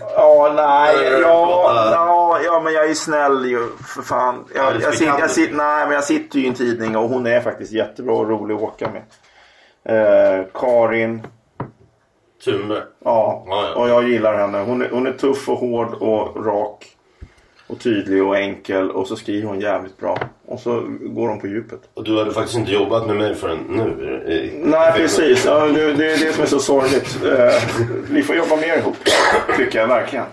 [0.00, 4.44] Ja, nej, ja, ja, ja, men jag är snäll ju för fan.
[4.54, 6.96] Ja, Jag, jag, ska sitter, jag, sitter, nej, men jag sitter ju i en tidning
[6.96, 9.02] och hon är faktiskt jättebra och rolig att åka med.
[9.84, 11.26] Eh, Karin,
[13.04, 13.74] Ja, ja.
[13.76, 14.58] och jag gillar henne.
[14.58, 16.86] Hon är, hon är tuff och hård och rak.
[17.72, 20.18] Och tydlig och enkel och så skriver hon jävligt bra.
[20.46, 21.80] Och så går hon på djupet.
[21.94, 23.82] Och du hade faktiskt inte jobbat med mig förrän nu.
[24.32, 25.44] i- Nej, precis.
[25.44, 27.18] Ja, det, det är det som är så sorgligt.
[27.24, 27.62] Eh,
[28.10, 28.96] vi får jobba mer ihop.
[29.56, 30.24] Tycker jag verkligen.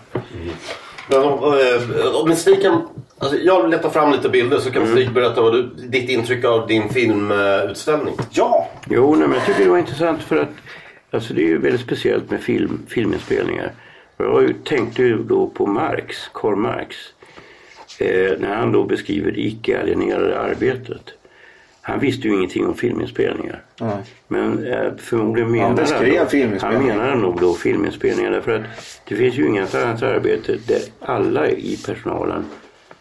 [1.09, 2.87] Men om, eh, om Stig kan...
[3.19, 4.93] Alltså jag letar fram lite bilder så kan Mm.
[4.95, 8.15] Stig berätta vad du, ditt intryck av din filmutställning.
[8.31, 10.49] Ja, Jo, nej, men jag tycker det var intressant för att
[11.11, 13.71] alltså det är ju väldigt speciellt med film, filminspelningar.
[14.17, 16.95] Jag tänkte ju då på Marx, Karl Marx.
[17.99, 21.01] Eh, när han då beskriver det icke-alienerade arbetet.
[21.81, 23.63] Han visste ju ingenting om filminspelningar.
[24.27, 26.57] Men eh, förmodligen menade beskrev då-.
[26.61, 28.63] Han menade nog då filminspelningar därför att
[29.07, 32.45] det finns ju inget annat arbete där alla i personalen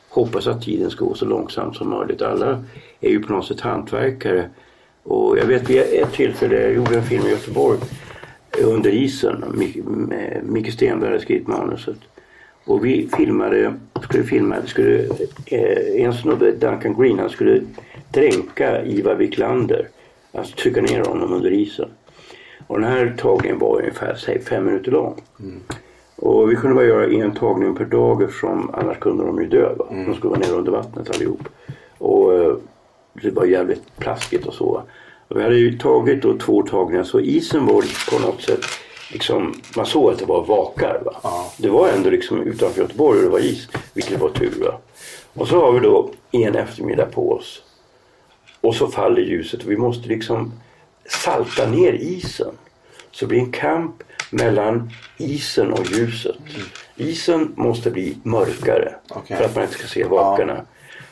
[0.09, 2.23] hoppas att tiden ska gå så långsamt som möjligt.
[2.23, 2.65] Alla
[3.01, 4.51] är ju på något sätt hantverkare.
[5.03, 7.79] Och jag vet vid ett tillfälle, jag gjorde en film i Göteborg
[8.59, 9.45] eh, under isen.
[10.43, 11.97] Micke Stenberg hade skrivit manuset.
[12.66, 15.09] Och vi filmade, skulle filma, skulle,
[15.46, 17.61] eh, en snubbe, Duncan Green, han skulle
[18.11, 19.88] dränka Ivar Wiklander.
[20.33, 21.88] Alltså trycka ner honom under isen.
[22.66, 25.22] Och den här tagningen var ungefär, säg fem minuter lång.
[26.16, 29.74] Och vi kunde bara göra en tagning per dag eftersom annars kunde de ju dö.
[29.74, 29.87] Va?
[29.90, 31.48] De skulle vara nere under vattnet allihop.
[31.98, 32.57] Och eh,
[33.22, 34.83] det var jävligt plaskigt och så.
[35.29, 38.61] Och vi hade ju tagit då två tagningar så isen var på något sätt
[39.12, 41.03] liksom, man såg att det var vakar.
[41.05, 41.45] Va?
[41.59, 44.64] Det var ändå liksom utanför Göteborg och det var is, vilket var tur.
[44.64, 44.79] Va?
[45.35, 47.62] Och så har vi då en eftermiddag på oss.
[48.61, 50.53] Och så faller ljuset och vi måste liksom
[51.09, 52.53] salta ner isen.
[53.11, 56.37] Så det blir en kamp mellan isen och ljuset.
[56.97, 59.37] Isen måste bli mörkare Okej.
[59.37, 60.61] för att man inte ska se vakarna.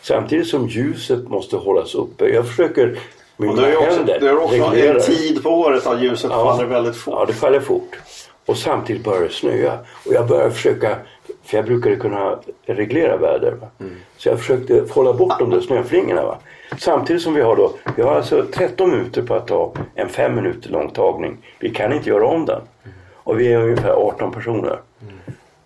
[0.02, 2.28] Samtidigt som ljuset måste hållas uppe.
[2.28, 2.98] Jag försöker
[3.36, 6.64] mina det är också, händer det är också en tid på året att ljuset faller
[6.64, 7.14] väldigt fort.
[7.16, 7.98] Ja, det faller fort.
[8.46, 9.78] Och samtidigt börjar det snöa.
[10.06, 10.96] Och jag börjar försöka,
[11.44, 13.56] för jag brukade kunna reglera väder.
[13.80, 13.96] Mm.
[14.16, 16.22] Så jag försökte hålla bort de där snöflingorna.
[16.24, 16.38] Va?
[16.78, 20.34] Samtidigt som vi har då, vi har alltså 13 minuter på att ta en fem
[20.34, 21.36] minuter lång tagning.
[21.58, 22.60] Vi kan inte göra om den.
[23.14, 24.80] Och vi är ungefär 18 personer.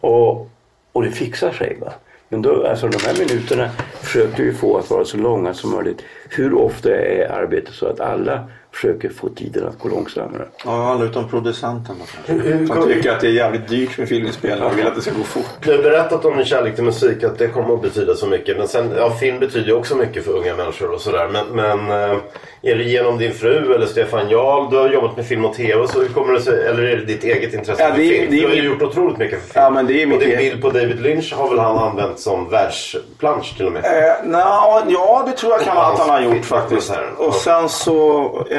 [0.01, 0.51] Och,
[0.93, 1.79] och det fixar sig.
[1.81, 1.93] Va?
[2.29, 3.71] Men då, alltså de här minuterna
[4.03, 6.03] försökte vi få att vara så långa som möjligt.
[6.29, 10.49] Hur ofta är arbetet så att alla försöker få tiden att gå långsammare?
[10.65, 12.67] Ja, alla utom producenten kanske.
[12.67, 15.23] Som tycker att det är jävligt dyrt med filminspelning och vill att det ska gå
[15.23, 15.45] fort.
[15.65, 18.57] Du har berättat om din kärlek till musik, att det kommer att betyda så mycket.
[18.59, 21.29] Men sen, ja, film betyder ju också mycket för unga människor och sådär.
[21.33, 22.19] Men, men eh,
[22.63, 25.89] är det genom din fru eller Stefan Jarl du har jobbat med film och tv?
[25.89, 28.31] Så hur kommer det sig, eller är det ditt eget intresse Ja, för det film?
[28.31, 29.65] det är du har ju gjort otroligt mycket för film.
[29.65, 32.19] Ja, men det är mitt och din bild på David Lynch har väl han använt
[32.21, 33.85] som världsplansch till och med?
[33.85, 36.93] Eh, na, ja, det tror jag kan att han har gjort faktiskt.
[37.17, 38.58] Och sen så eh,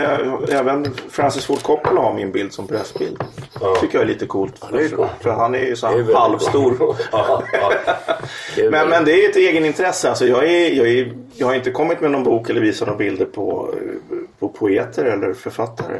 [0.52, 3.24] även Francis Ford Coppola har min bild som pressbild.
[3.82, 4.66] Tycker jag är lite coolt.
[4.72, 5.10] det är coolt.
[5.20, 6.76] För han är ju så är halvstor.
[7.12, 7.74] ja, ja.
[8.58, 10.10] Är Men, men det är ett egenintresse.
[10.10, 12.98] Alltså jag, är, jag, är, jag har inte kommit med någon bok eller visat några
[12.98, 13.74] bilder på,
[14.40, 15.96] på poeter eller författare.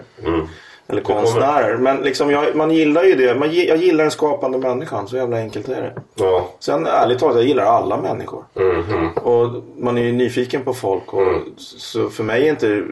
[0.88, 1.22] Eller kommer.
[1.22, 1.78] konstnärer.
[1.78, 3.36] Men liksom jag, man gillar ju det.
[3.36, 5.08] Man, jag gillar den skapande människan.
[5.08, 5.94] Så jävla enkelt är det.
[6.16, 6.50] ja.
[6.60, 8.44] Sen ärligt talat, jag gillar alla människor.
[8.54, 9.10] Mhm.
[9.14, 11.14] Och man är ju nyfiken på folk.
[11.14, 12.84] Och, Så för mig är inte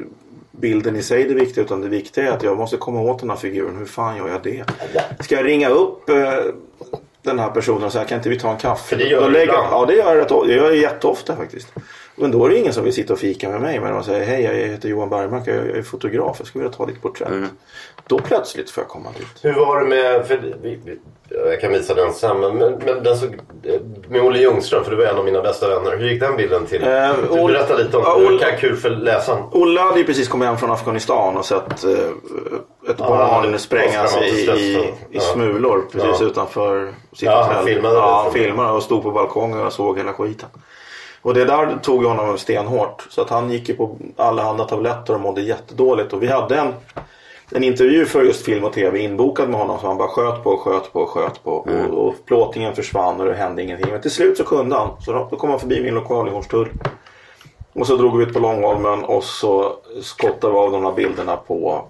[0.57, 1.63] bilden i sig det viktiga.
[1.63, 3.77] Utan det viktiga är att jag måste komma åt den här figuren.
[3.77, 4.63] Hur fan gör jag det?
[5.23, 6.33] Ska jag ringa upp eh,
[7.21, 8.89] den här personen och säga kan inte vi ta en kaffe?
[8.89, 9.67] För det gör Då du lägger, ibland.
[9.71, 11.67] Ja det gör jag, rätt, det gör jag jätteofta faktiskt.
[12.19, 13.79] Men då är det ingen som vill sitta och fika med mig.
[13.79, 16.85] Men man säger hej jag heter Johan Bergmark, jag är fotograf, jag skulle vilja ta
[16.85, 17.27] ditt porträtt.
[17.29, 17.47] Mm.
[18.07, 19.27] Då plötsligt får jag komma dit.
[19.41, 20.99] Hur var det med, för vi, vi,
[21.29, 23.25] jag kan visa den sen, men, men, men den så,
[24.09, 25.97] med Olle Ljungström, för du var en av mina bästa vänner.
[25.97, 26.83] Hur gick den bilden till?
[26.83, 28.27] Eh, du Olle- berätta lite om det.
[28.27, 29.43] Olle- Det kan kul för läsaren.
[29.51, 31.91] Olle hade ju precis kommit hem från Afghanistan och sett eh,
[32.89, 35.21] ett Ja, barn sprängas i, i, i ja.
[35.21, 36.25] smulor precis Ja.
[36.25, 37.65] utanför sitt Ja, han hotell.
[37.73, 37.99] filmade det.
[37.99, 40.49] Ja, han filmade och stod på balkongen och såg hela skiten.
[41.21, 43.07] Och det där tog ju honom stenhårt.
[43.09, 46.13] Så att han gick ju på alla andra tabletter och mådde jättedåligt.
[46.13, 46.73] Och vi hade en,
[47.51, 49.79] en intervju för just film och tv inbokad med honom.
[49.79, 51.51] Så han bara sköt på och sköt på och sköt på.
[51.51, 53.91] Och, och plåtningen försvann och det hände ingenting.
[53.91, 54.89] Men till slut så kunde han.
[55.01, 56.69] Så då, då kom han förbi min lokal i Hornstull.
[57.73, 61.37] Och så drog vi ut på Långholmen och så skottade vi av de här bilderna
[61.37, 61.85] på,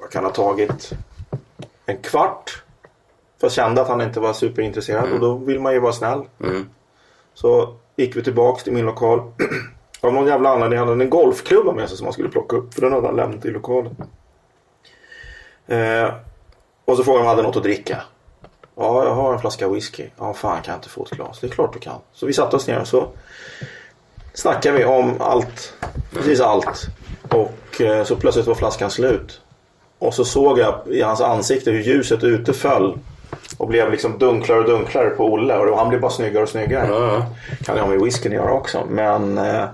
[0.00, 0.92] vad kan ha tagit,
[1.86, 2.62] en kvart.
[3.40, 6.22] För jag kände att han inte var superintresserad och då vill man ju vara snäll.
[6.44, 6.68] Mm.
[7.34, 9.20] Så gick vi tillbaks till min lokal.
[10.00, 12.74] Av någon jävla anledning hade han en golfklubba med sig som han skulle plocka upp.
[12.74, 13.96] För den hade han lämnat i lokalen.
[15.66, 16.10] Eh,
[16.84, 18.02] och så frågade han om jag hade något att dricka.
[18.76, 20.08] Ja, jag har en flaska whisky.
[20.18, 21.40] Ja, fan kan jag inte få ett glas?
[21.40, 21.98] Det är klart du kan.
[22.12, 23.08] Så vi satte oss ner och så
[24.34, 25.74] snackade vi om allt.
[26.12, 26.86] Precis allt.
[27.28, 29.40] Och eh, så plötsligt var flaskan slut.
[29.98, 32.98] Och så såg jag i hans ansikte hur ljuset ute föll.
[33.58, 35.56] Och blev liksom dunklare och dunklare på Olle.
[35.56, 36.86] Och han blev bara snyggare och snyggare.
[36.88, 37.26] Ja, ja.
[37.64, 38.84] Kan det ha med whiskyn att göra också.
[38.90, 39.64] Men eh,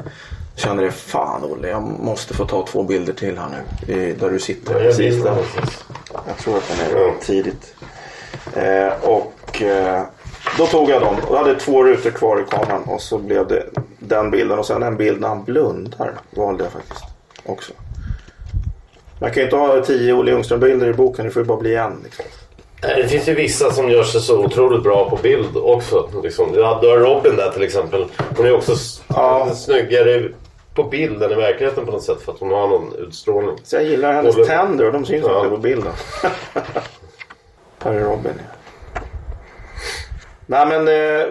[0.55, 3.49] kände det fan Olle, jag måste få ta två bilder till här
[3.87, 3.95] nu.
[3.95, 4.75] i- Där du sitter.
[4.75, 5.37] Precis där.
[6.27, 7.13] Jag tror att den är Ja.
[7.21, 7.75] tidigt.
[8.55, 10.03] Eh, och eh,
[10.59, 11.17] då tog jag dem.
[11.31, 12.83] Jag hade två rutor kvar i kameran.
[12.83, 13.63] Och så blev det
[13.99, 14.59] den bilden.
[14.59, 16.13] Och sen en bild när han blundar.
[16.31, 17.05] Valde jag faktiskt
[17.47, 17.73] också.
[19.21, 21.25] Man kan ju inte ha tio Olle Ljungström-bilder i boken.
[21.25, 22.01] Det får ju bara bli en.
[22.05, 22.25] Liksom.
[22.81, 26.09] Det finns ju vissa som gör sig så otroligt bra på bild också.
[26.23, 26.53] Liksom.
[26.53, 28.05] Du har Robin där till exempel.
[28.37, 28.73] Hon är också
[29.09, 29.51] Ja.
[29.55, 30.29] snyggare
[30.75, 32.21] på bild än i verkligheten på något sätt.
[32.23, 33.57] För att hon har någon utstrålning.
[33.65, 35.39] Så jag gillar hennes Olle- tänder och de syns Ja.
[35.39, 35.93] inte på bilden.
[37.85, 38.33] Här är Robin.
[38.95, 39.01] ja.
[40.47, 41.27] Nej men eh,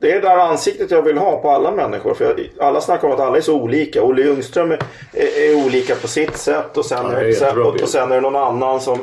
[0.00, 2.14] det är det där ansiktet jag vill ha på alla människor.
[2.14, 4.02] För jag, alla snackar om att alla är så olika.
[4.02, 4.78] Olle Ljungström är,
[5.12, 8.14] är, är olika på sitt sätt och sen, Ja, är, sen, och, och sen är
[8.14, 8.98] det någon annan som,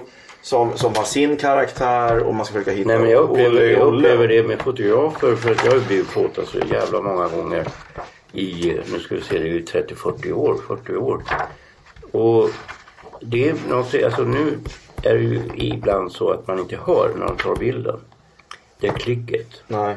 [0.45, 3.71] som, som har sin karaktär och man ska försöka hitta Nej men jag upplever, Olle
[3.71, 7.67] jag upplever det med fotografer för att jag har blivit fotad så jävla många gånger
[8.31, 11.23] i, nu ska vi se, det är ju 30-40 år, 40 år.
[12.11, 12.49] Och
[13.21, 14.57] det är något, alltså nu
[15.03, 17.99] är det ju ibland så att man inte hör när de tar bilden.
[18.79, 19.47] Det är klicket.
[19.67, 19.95] Nej.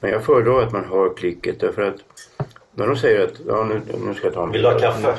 [0.00, 1.96] Men jag föredrar att man hör klicket därför att
[2.74, 4.80] när de säger att ja, nu, nu ska jag ta en Vill bild.
[4.80, 5.14] du ha kaffe?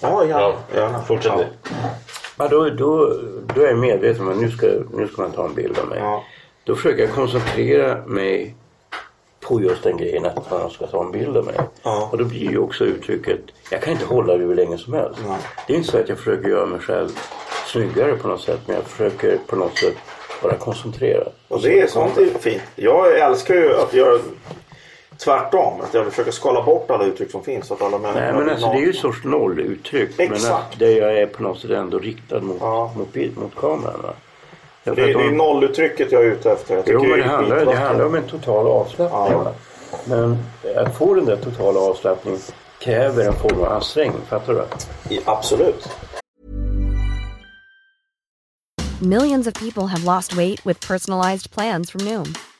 [0.00, 0.24] Ja, Ja,
[0.74, 0.80] ja.
[0.80, 1.02] gärna.
[1.02, 1.44] fortsätt Ja.
[2.38, 3.20] Ja, då, då,
[3.54, 5.88] då är jag medveten om att nu ska, nu ska man ta en bild av
[5.88, 5.98] mig.
[5.98, 6.24] Ja.
[6.64, 8.54] Då försöker jag koncentrera mig
[9.40, 11.54] på just den grejen att man ska ta en bild av mig.
[11.82, 12.08] Ja.
[12.12, 15.20] Och då blir ju också uttrycket, jag kan inte hålla det hur länge som helst.
[15.26, 15.38] Nej.
[15.66, 17.08] Det är inte så att jag försöker göra mig själv
[17.66, 19.96] snyggare på något sätt men jag försöker på något sätt
[20.42, 21.32] vara koncentrerad.
[21.48, 22.62] Och det är sånt är fint.
[22.76, 24.18] Jag älskar ju att göra
[25.18, 25.80] tvärtom.
[25.80, 27.66] Att jag försöker skala bort alla uttryck som finns.
[27.66, 30.10] Så att alla människor Nej men alltså det är ju en sorts nolluttryck.
[30.18, 30.52] Men Exakt.
[30.72, 32.92] att det jag är på något sätt ändå riktad mot, Ja.
[32.96, 34.00] mot, bild, mot kameran.
[34.02, 34.12] Va?
[34.84, 36.74] det, är, det de- nolluttrycket jag är ute efter.
[36.74, 39.32] Jag Jo men det är handlar, det handlar om en total avslappning.
[39.32, 39.52] Ja.
[40.04, 40.38] Men
[40.76, 42.40] att få den där totala avslappningen
[42.78, 44.20] kräver en form av ansträngning.
[44.28, 44.52] Fattar
[45.08, 45.14] du?
[45.14, 45.88] I- Absolut.
[49.00, 52.34] Millions of people have lost weight with personalized plans from Noom,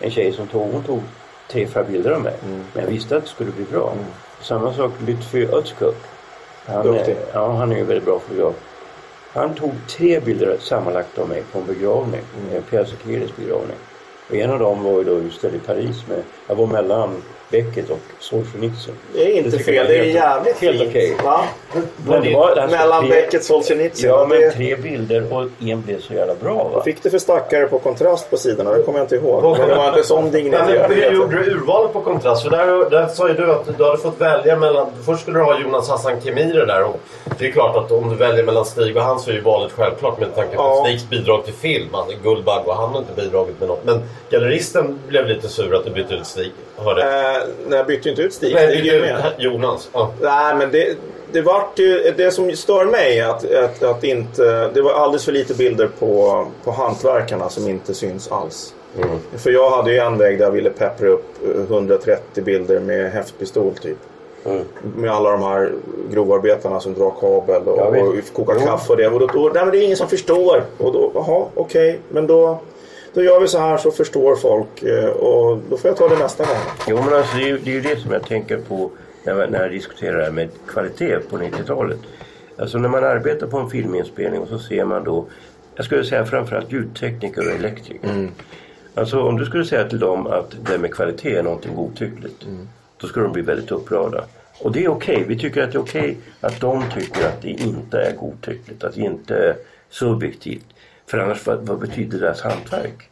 [0.00, 1.02] en tjej som tog, hon tog
[1.50, 2.34] tre, fyra bilder av mig.
[2.72, 3.92] Men jag visste att det skulle bli bra.
[4.40, 5.94] Samma sak Lütfi Özkök.
[6.66, 8.54] Han, är- ja, han är ju väldigt bra fotograf.
[9.32, 12.20] Han tog tre bilder sammanlagt av mig på en begravning.
[12.50, 12.62] Mm.
[12.62, 13.76] Pierre Sekeres begravning.
[14.30, 17.90] Och en av dem var ju då utställd i Paris med, jag var mellan Beckett
[17.90, 18.94] och Solzhenitsyn.
[19.14, 20.90] Det är inte jag fel, det är helt- jävligt helt fint.
[20.90, 21.16] okej.
[21.24, 21.40] Va?
[22.06, 24.10] Men det var, alltså, Mellan tre- Beckett och Solzhenitsyn.
[24.10, 24.50] Ja, men det...
[24.50, 26.70] tre bilder och en blev så jävla bra va?
[26.72, 28.70] Vad fick du för stackare på kontrast på sidorna?
[28.72, 29.58] Det kommer jag inte ihåg.
[29.58, 31.12] Men det var inte sån Men hur dignitet.
[31.14, 32.42] gjorde du urvalet på kontrast?
[32.42, 34.86] För där, där sa ju du att du hade fått välja mellan...
[35.06, 36.82] Först skulle du ha Jonas Hassan Khemiri där.
[36.84, 37.00] Och
[37.38, 39.72] det är klart att om du väljer mellan Stig och han så är ju valet
[39.72, 40.84] självklart med tanke på Ja.
[40.86, 41.88] Stigs bidrag till film.
[41.92, 43.84] Han är Guldbagge och han har inte bidragit med något.
[43.84, 46.52] Men galleristen blev lite sur att du bytte ut Stig.
[46.76, 47.02] Hörde.
[47.42, 48.54] Eh, nej, jag bytte inte ut Stig.
[48.54, 49.32] Nej, ut med.
[49.38, 49.88] Jonas.
[49.92, 50.12] Ja.
[50.20, 50.96] Nej, men det,
[51.32, 52.14] det vart ju...
[52.16, 54.70] Det som stör mig är att, att, att inte...
[54.74, 58.74] Det var alldeles för lite bilder på, på hantverkarna som inte syns alls.
[59.36, 63.12] För jag hade ju en väg där jag ville peppra upp eh, 130 bilder med
[63.12, 63.98] häftpistol typ.
[64.96, 65.72] Med alla de här
[66.10, 69.08] grovarbetarna som drar kabel och, och kokar kaffe och det.
[69.08, 70.64] Och då, då, nej, men det är ingen som förstår.
[70.78, 72.00] Och då, jaha, okej.
[72.08, 72.58] Men då,
[73.16, 74.82] då gör vi så här så förstår folk.
[74.82, 76.56] eh, Och då får jag ta det nästa gång.
[76.88, 78.90] Jo men alltså det är, det är ju det som jag tänker på
[79.24, 81.98] när, jag- när jag diskuterar det här med kvalitet på 90-talet.
[82.58, 85.26] Alltså när man arbetar på en filminspelning och så ser man då,
[85.74, 88.28] jag skulle säga framförallt ljudtekniker och elektriker.
[88.94, 92.46] Alltså om du skulle säga till dem att det med kvalitet är någonting godtyckligt.
[92.96, 94.24] Då skulle de bli väldigt upprörda.
[94.60, 95.24] Och det är okej.
[95.28, 98.84] Vi tycker att det är okej att de tycker att det inte är godtyckligt.
[98.84, 99.54] Att det inte är
[99.90, 100.64] subjektivt.
[101.06, 103.08] För annars vad, vad betyder deras hantverk?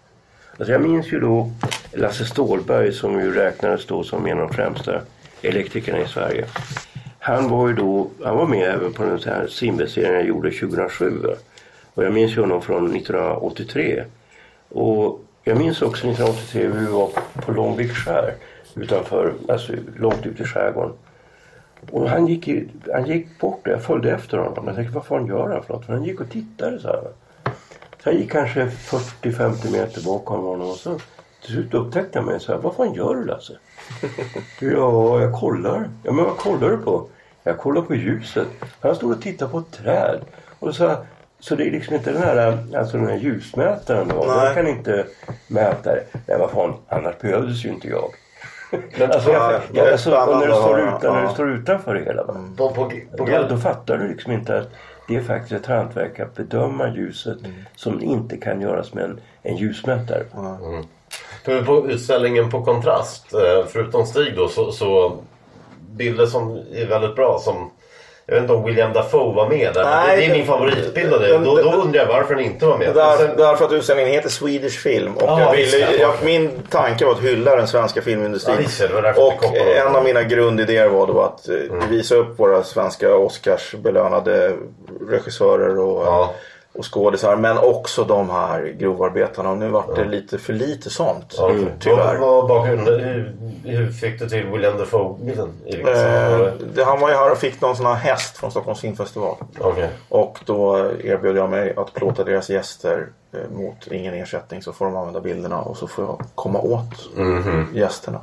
[0.58, 1.50] Alltså jag minns ju då
[1.92, 5.00] Lasse Stålberg som ju räknades då som en av de främsta
[5.42, 6.44] elektrikerna i Sverige.
[7.18, 11.20] Han var ju då, han var med även på den här simbeserien jag gjorde 2007.
[11.94, 14.04] Och jag minns ju honom från 1983.
[14.68, 18.34] Och jag minns också 1983 hur vi var på Långvik skär
[18.74, 20.92] utanför, alltså långt ute i skärgården.
[21.90, 22.48] Och han gick,
[22.92, 24.66] han gick bort och jag följde efter honom.
[24.66, 25.86] Jag tänkte vad fan gör han för något?
[25.86, 27.02] För han gick och tittade så här.
[28.04, 30.98] Så jag gick kanske 40-50 meter bakom honom och så
[31.44, 32.58] till slut upptäckte han mig så här.
[32.58, 33.52] Vad fan gör du Lasse?
[34.60, 35.88] Ja, jag kollar.
[36.02, 37.06] Ja, men vad kollar du på?
[37.42, 38.46] Jag kollar på ljuset.
[38.80, 40.20] Han stod och tittade på ett träd.
[40.58, 40.96] Och så,
[41.40, 44.24] så det är liksom inte den här, alltså den här ljusmätaren då.
[44.26, 45.06] Den kan inte
[45.48, 46.04] mäta det.
[46.26, 48.10] Nej, vad fan, annars behövdes ju inte jag.
[49.10, 50.98] Alltså, jag, jag, alltså och när, du står att höra.
[50.98, 51.34] utan, när du Ja.
[51.34, 52.24] står utanför det hela.
[52.24, 52.34] Va?
[52.56, 54.68] Då, då fattar du liksom inte att
[55.08, 57.52] det är faktiskt ett hantverk att bedöma ljuset Mm.
[57.76, 60.24] som inte kan göras med en, en ljusmätare.
[61.44, 65.18] För på utställningen på kontrast, eh, förutom Stig då, så, så
[65.90, 67.70] bilder som är väldigt bra som
[68.26, 69.84] jag vet inte om William Dafoe var med där.
[69.84, 72.78] Nej, det är min favoritbild av den- Då, då undrar jag varför den inte var
[72.78, 72.94] med.
[72.94, 75.14] Där, Sen- därför att utställningen heter Swedish Film.
[75.16, 75.86] Och Ja, jag ville, ja.
[76.00, 78.56] jag, min tanke var att hylla den svenska filmindustrin.
[78.58, 78.82] Ja, visst,
[79.18, 81.88] och kopplade en av mina grundidéer var då att eh, Mm.
[81.90, 84.52] visa upp våra svenska Oscarsbelönade
[85.10, 86.34] regissörer och, Ja.
[86.78, 87.36] och skådisar.
[87.36, 89.50] Men också de här grovarbetarna.
[89.50, 91.34] Och nu vart det lite för lite sånt.
[91.38, 92.16] Ja, Tyvärr.
[92.18, 93.53] Vad var bakgrunden?
[93.64, 95.52] Hur, fick du till William Dafoe-bilden?
[95.66, 98.50] i vilket Eh, det, han var ju här och fick någon sån här häst från
[98.50, 99.36] Stockholms filmfestival.
[99.60, 99.90] Okej.
[100.08, 104.62] Och då erbjöd jag mig att plåta deras gäster eh, mot ingen ersättning.
[104.62, 107.08] Så får de använda bilderna och så får jag komma åt
[107.74, 108.20] gästerna.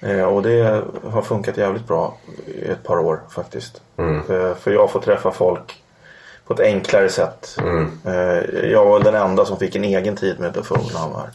[0.00, 2.14] Eh, och det har funkat jävligt bra
[2.46, 3.82] i ett par år faktiskt.
[3.98, 5.82] Eh, för jag får träffa folk
[6.48, 7.58] på ett enklare sätt.
[8.06, 11.20] Eh, jag var den enda som fick en egen tid med Defoe när han var
[11.20, 11.30] här.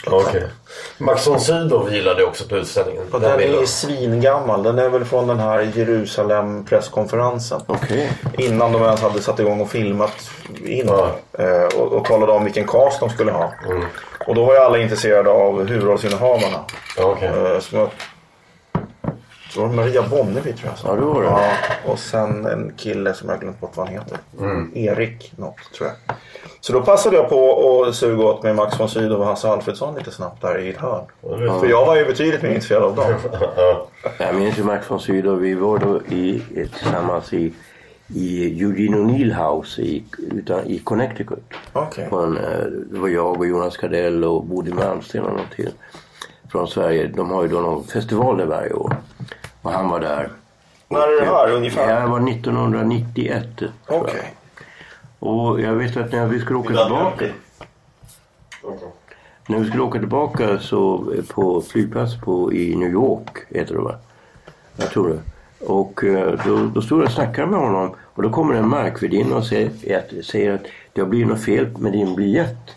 [0.97, 3.03] Max von Sydow gillade också på utställningen.
[3.11, 4.63] Och Den den är svingammal.
[4.63, 7.61] Den är väl från den här Jerusalem presskonferensen.
[7.65, 8.11] Okej.
[8.37, 10.29] Innan de ens hade satt igång och filmat
[10.65, 10.87] in.
[10.87, 11.09] Ja.
[11.43, 13.53] Eh, och, och talade om vilken cast de skulle ha.
[13.69, 13.83] Mm.
[14.27, 16.59] Och då var ju alla intresserade av huvudrollsinnehavarna.
[16.97, 17.59] Eh,
[19.53, 20.91] som så var det Maria Bonnevie tror jag.
[20.91, 21.27] Ja, det var det.
[21.27, 21.51] Ja,
[21.85, 24.17] och sen en kille som jag glömt bort vad han heter.
[24.39, 24.71] Mm.
[24.75, 26.15] Erik något tror jag.
[26.61, 29.95] Så då passade jag på att suga åt mig Max von Sydow och Hasse Alfredsson
[29.95, 31.05] lite snabbt där i ett hörn.
[31.59, 33.13] För jag var ju betydligt mer intresserad av dem.
[33.57, 33.87] Ja.
[34.17, 35.39] Jag minns ju Max von Sydow.
[35.39, 36.43] Vi var då i,
[36.79, 37.53] tillsammans i,
[38.07, 41.43] i Eugene O'Neill House i, utan, i Connecticut.
[42.09, 45.71] På en, eh, det var jag och Jonas Gardell och Bodil Malmsten och någon till
[46.51, 47.07] från Sverige.
[47.15, 48.95] De har ju då någon festival där varje år.
[49.63, 50.29] Och han var där.
[50.87, 52.01] När är det här ungefär?
[52.01, 53.57] Det var 1991.
[53.57, 54.01] tror jag.
[54.01, 54.33] Okej.
[55.19, 57.25] Och jag vet att när vi skulle åka tillbaka.
[59.47, 63.95] När vi skulle åka tillbaka så på flygplats på, i New York heter det va?
[64.75, 65.19] Jag tror det.
[65.67, 69.35] Och eh, då, då stod jag och snackade med honom och då kommer en markvärdinna
[69.35, 70.61] och säger att, säger att
[70.93, 72.69] det har blivit något fel med din biljett.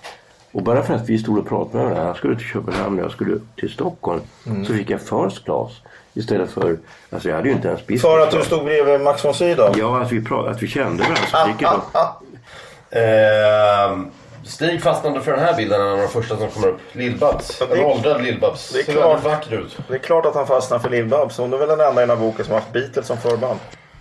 [0.53, 3.05] Och bara för att vi stod och pratade med varandra, han skulle till Köpenhamn och
[3.05, 4.20] jag skulle till Stockholm.
[4.66, 5.83] Så fick jag first class
[6.17, 6.77] istället för,
[7.11, 9.75] alltså jag hade ju inte ens business För att du stod bredvid Max von Sydow?
[9.79, 11.23] Ja, att vi, pra- att vi kände varandra.
[11.31, 12.99] Så fick jag då.
[12.99, 14.11] Ehm,
[14.45, 16.79] Stig fastnade för den här bilden, en av de första som kommer upp.
[16.93, 17.63] Lill-Babs.
[17.73, 18.73] En åldrad Lill-Babs.
[18.73, 19.07] det är Ser klart.
[19.07, 19.79] väldigt vacker ut.
[19.89, 21.39] Det är klart att han fastnar för Lill-Babs.
[21.41, 23.59] Hon är väl den enda i den här boken som har haft Beatles som förband.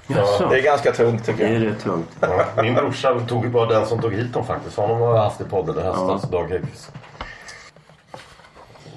[0.08, 1.67] Jaså, Det är ganska tungt tycker det är jag.
[1.71, 2.10] rätt tungt.
[2.19, 4.78] Ja, min brorsa tog, var den som tog hit dem faktiskt.
[4.78, 6.91] Honom har jag haft i podden i höstas, Dag Hedqvist.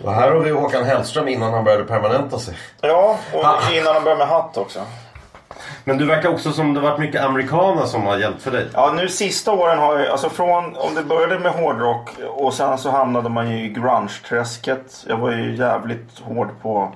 [0.04, 2.54] Och här har vi Håkan Hellström innan han började permanenta sig.
[2.80, 3.58] Ja, och Ah.
[3.72, 4.80] innan han börjar med hatt också.
[5.84, 8.66] Men du verkar också som det varit mycket amerikaner som har hjälpt för dig.
[8.74, 12.78] Ja, nu sista åren har jag, alltså från, om det började med hårdrock och sen
[12.78, 15.04] så hamnade man ju i grunge-träsket.
[15.08, 16.92] Jag var ju jävligt hård på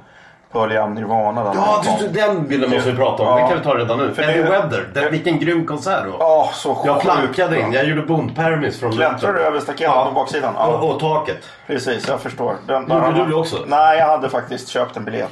[0.52, 1.44] Pearl Jam Nirvana.
[1.44, 2.12] där Ja, kom.
[2.12, 3.28] den bilden måste vi prata om.
[3.28, 3.36] Ja.
[3.38, 4.14] Den kan vi ta redan nu.
[4.14, 4.88] För Eddie det- Weather.
[4.94, 6.16] Den, vilken grym konsert då.
[6.18, 7.72] Ja, så sjukt Jag plankade in.
[7.72, 10.04] Jag gjorde bondpermis från Klättrade du över staketet Ja.
[10.04, 10.54] på baksidan?
[10.58, 10.66] Ja.
[10.66, 11.38] Och, och taket.
[11.66, 12.56] Precis, jag förstår.
[12.66, 13.56] Den, Gjorde du det också?
[13.66, 15.30] Nej, jag hade faktiskt köpt en biljett.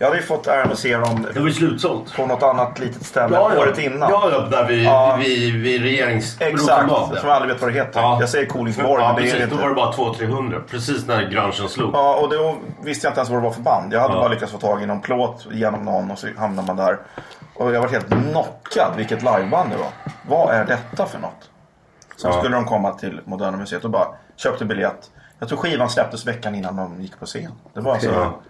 [0.00, 2.16] Jag hade ju fått äran att se dem Det var slutsålt.
[2.16, 4.10] på något annat litet ställe året innan.
[4.10, 5.16] Ja, ja, där vid, Ja.
[5.20, 6.40] vid, vid regerings...
[6.40, 8.00] Exakt, som jag aldrig vet vad det heter.
[8.00, 8.16] Ja.
[8.20, 9.38] Jag säger Kolingsborg, Ja, men det precis.
[9.38, 9.62] det Då inte.
[9.62, 10.62] var det bara 200-300.
[10.70, 11.90] Precis när grungen slog.
[11.94, 13.92] Ja, och då visste jag inte ens vad det var för band.
[13.92, 14.20] Jag hade Ja.
[14.20, 16.98] bara lyckats få tag i någon plåt genom någon och så hamnade man där.
[17.54, 19.90] Och jag var helt knockad vilket liveband det var.
[20.28, 21.50] Vad är detta för något?
[22.16, 22.38] Sen Ja.
[22.38, 25.10] skulle de komma till Moderna Museet och bara köpte biljett.
[25.38, 27.52] Jag tror skivan släpptes veckan innan de gick på scen.
[27.74, 28.40] Det var alltså, Ja.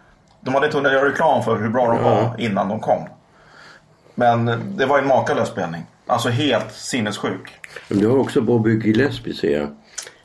[0.41, 3.03] De hade inte hunnit göra reklam för hur bra de var innan de kom.
[4.15, 5.83] Men det var en makalös spelning.
[6.07, 7.51] Alltså helt sinnessjuk.
[7.89, 9.69] Men du har också Bobby Gillespie ser jag.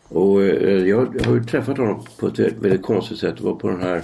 [0.09, 3.38] Och eh, jag har ju träffat honom på ett väldigt, konstigt sätt.
[3.38, 4.01] Det var på den här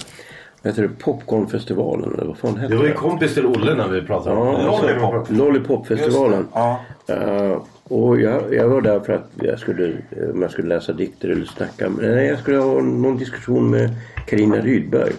[0.62, 4.02] heter det, Popcornfestivalen eller vad fan hette Det var ju kompis till Olle när vi
[4.02, 5.30] pratade om Ja, alltså, Lollipop.
[5.30, 6.48] Lollipopfestivalen.
[6.54, 6.80] Ja.
[7.06, 9.92] Eh, och jag, jag var där för att jag skulle,
[10.34, 11.88] om jag skulle läsa dikter eller snacka.
[11.88, 13.90] Men nej, jag skulle ha någon diskussion med
[14.26, 15.12] Karina Rydberg.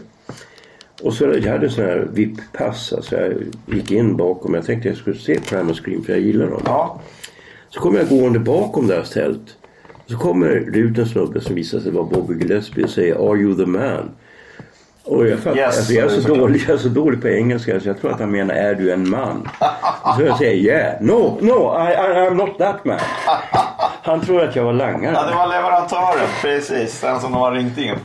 [1.03, 2.93] Och så jag hade sån här VIP-pass.
[2.93, 3.33] Alltså jag
[3.65, 4.53] gick in bakom.
[4.53, 6.61] Jag tänkte jag skulle se Primal Scream för jag gillar dem.
[6.65, 6.99] Ja.
[7.69, 9.57] Så kommer jag gående bakom deras tält.
[10.07, 13.37] Så kommer det ut en snubbe som visar sig vara Bobby Gillespie och säger Are
[13.39, 14.11] you the man?
[15.03, 16.37] Och jag, fattar, Yes, alltså jag, är så såklart.
[16.37, 18.91] dålig, jag är så dålig på engelska så jag tror att han menar är du
[18.91, 19.49] en man?
[20.17, 22.99] Så jag säger yeah, no, no, I, I, I'm not that man.
[24.03, 25.13] Han tror att jag var langare.
[25.13, 26.27] Ja, det var leverantören.
[26.41, 27.95] Precis, den som de har ringt in.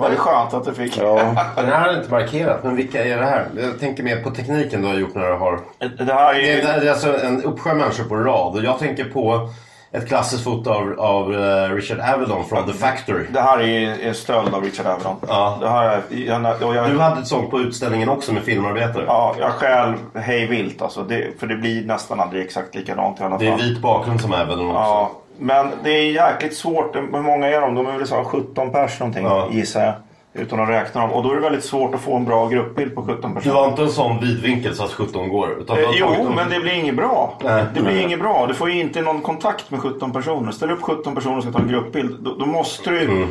[0.00, 0.98] Var det skönt att du fick?
[0.98, 1.16] Ja.
[1.56, 3.46] Den här har jag inte markerat, men vilka är det här?
[3.56, 5.60] Jag tänker mer på tekniken du har gjort när du har...
[6.06, 6.60] Det här är Det ju...
[6.60, 9.48] är, det är alltså en uppsjö människor på rad och jag tänker på
[9.92, 13.24] ett klassiskt foto av, av eh, Richard Avedon från The Factory.
[13.30, 15.16] Det här är en stöld av Richard Avedon.
[15.28, 15.58] Ja.
[15.60, 19.04] Det här är, jag, och jag, Du hade ett sånt på utställningen också med filmarbetare.
[19.06, 21.02] ja, jag stjäl hej vilt alltså.
[21.02, 23.46] Det, för det blir nästan aldrig exakt likadant i alla fall.
[23.46, 24.80] Det är vit bakgrund som Avedon också.
[24.80, 25.10] Ja,
[25.40, 26.96] men det är jäkligt svårt.
[26.96, 27.74] Hur många är de?
[27.74, 29.48] De är väl så här 17 pers någonting Ja.
[29.50, 29.94] gissar jag.
[30.32, 31.10] Utan att räkna dem.
[31.12, 33.54] Och då är det väldigt svårt att få en bra gruppbild på 17 Du personer.
[33.54, 35.50] har inte en sån vidvinkel så att 17 går?
[35.60, 37.34] Utan du Eh, jo, dem- men det blir inget bra.
[37.44, 37.64] Nej.
[37.74, 38.46] Det blir inget bra.
[38.46, 40.52] Du får ju inte någon kontakt med 17 personer.
[40.52, 42.16] Ställ upp 17 personer och ska ta en gruppbild.
[42.24, 43.28] Då, då måste du Mm.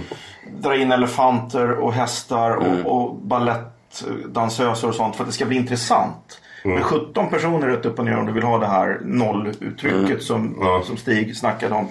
[0.62, 5.57] dra in elefanter och hästar och, och balettdansöser och sånt för att det ska bli
[5.57, 6.41] intressant.
[6.64, 6.76] Mm.
[6.76, 10.45] Men 17 personer rätt upp och ner om du vill ha det här nolluttrycket som,
[10.47, 10.68] Mm.
[10.68, 10.82] Ja.
[10.86, 11.88] som Stig snackade om.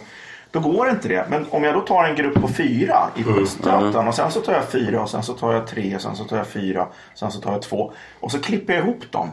[0.51, 1.27] Då går inte det.
[1.31, 3.47] Men om jag då tar en grupp på fyra i Mm.
[3.47, 6.17] stöten och sen så tar jag fyra och sen så tar jag tre och sen
[6.17, 6.87] så tar jag fyra.
[7.15, 7.93] Sen så tar jag två.
[8.21, 9.31] Och så klipper jag ihop dem.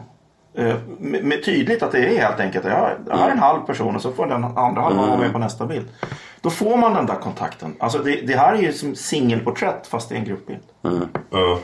[0.54, 2.64] Eh, Med, med tydligt att det är helt enkelt.
[2.64, 5.32] Jag har, jag har en halv person och så får den andra halvan vara med
[5.32, 5.86] på nästa bild.
[6.40, 7.74] Då får man den där kontakten.
[7.78, 10.62] Alltså det, det här är ju som singelporträtt fast det är en gruppbild.
[11.30, 11.58] Ja.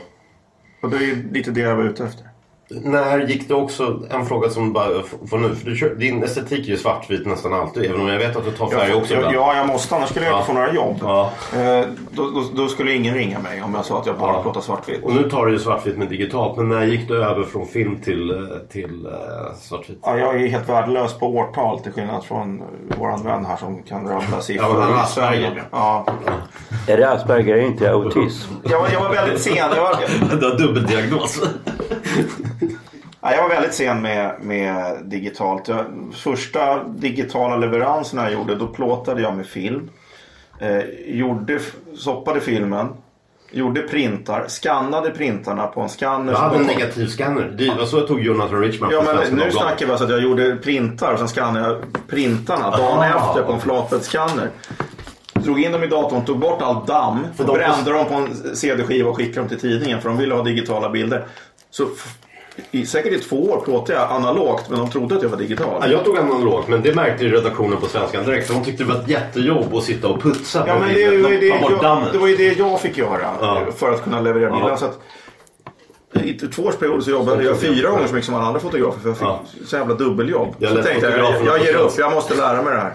[0.81, 2.27] Och det är lite det jag var ute efter.
[2.69, 4.87] När gick det också, en fråga som bara
[5.29, 5.55] får nu.
[5.55, 7.85] För du kör, din estetik är ju svartvit nästan alltid.
[7.85, 9.35] Även om jag vet att du tar färg Jag, också jag, ibland.
[9.35, 9.95] ja, jag måste.
[9.95, 10.37] Annars skulle jag Ja.
[10.37, 10.97] inte få några jobb.
[11.01, 11.31] Ja.
[11.55, 14.41] Eh, då, då, då skulle ingen ringa mig om jag sa att jag bara Ja.
[14.41, 15.03] plåtar svartvitt.
[15.03, 16.57] Och nu tar du ju svartvitt med digitalt.
[16.57, 18.37] Men när gick du över från film till, eh,
[18.71, 19.99] till uh, svartvitt?
[20.03, 23.83] Ja, jag är helt värdelös på årtal till skillnad från eh, våran vän här som
[23.83, 24.81] kan rabbla Ja, men siffror.
[24.81, 25.63] han har Asperger.
[25.71, 26.05] Ja.
[26.87, 27.55] Är det Asperger?
[27.57, 28.53] Är inte autism?
[28.63, 29.55] Jag, var, jag var väldigt sen.
[29.55, 29.95] Jag var,
[30.39, 31.41] Du har dubbeldiagnos.
[33.23, 35.67] Ja, jag var väldigt sen med, med digitalt.
[35.67, 39.89] Jag, första digitala leveranserna jag gjorde, då plåtade jag med film.
[40.59, 41.59] Eh, gjorde,
[41.97, 42.87] soppade filmen.
[43.51, 44.45] Gjorde printar.
[44.47, 46.31] Skannade printarna på en skanner.
[46.31, 47.55] Jag som hade en negativ scanner.
[47.57, 49.53] Det var så jag tog Jonathan Richman Ja men nu Dagbladet.
[49.53, 53.29] snackar vi alltså att jag gjorde printar och sen skannade jag printarna dagen Aha.
[53.29, 54.49] efter på en flatbäddsskanner.
[55.33, 59.17] Drog in dem i datorn, tog bort all damm, brände dem på en CD-skiva och
[59.17, 61.25] skickade dem till tidningen för de ville ha digitala bilder.
[61.69, 61.87] Så
[62.71, 65.81] i, säkert i två år plåtade jag analogt men de trodde att jag var digital.
[65.81, 68.47] Ja, jag tog analogt men det märkte ju redaktionen på Svenskan direkt.
[68.47, 71.31] De tyckte det var ett jättejobb att sitta och putsa Ja men det, bilden.
[71.39, 73.61] det, bort jag, det var ju det jag fick göra Ja.
[73.77, 74.69] för att kunna leverera bilder.
[74.69, 74.77] Ja.
[74.77, 74.99] Så att,
[76.23, 78.99] I två års period så jobbade jag fyra gånger så mycket som alla andra fotografer
[78.99, 79.41] för jag fick Ja.
[79.65, 80.55] så jävla dubbeljobb.
[80.59, 82.93] Jag så tänkte jag, jag, jag ger upp, jag måste lära mig det här.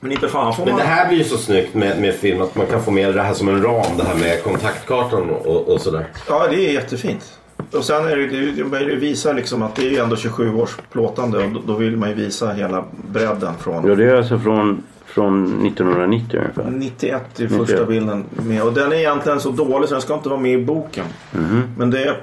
[0.00, 0.80] Men inte fan får Men man...
[0.82, 3.22] det här blir ju så snyggt med, med film att man kan få med det
[3.22, 3.96] här som en ram.
[3.96, 6.06] Det här med kontaktkartan och, och sådär.
[6.28, 7.38] Ja, det är jättefint.
[7.72, 11.50] Och sen är det, det, visar liksom att det är ändå 27 års plåtande och
[11.66, 16.40] då, vill man ju visa hela bredden från Ja, det är alltså från, från 1990
[16.40, 16.70] ungefär.
[16.70, 17.88] 91 är första 91.
[17.88, 18.62] bilden med.
[18.62, 21.04] Och den är egentligen så dålig så den ska inte vara med i boken.
[21.76, 22.16] Men det är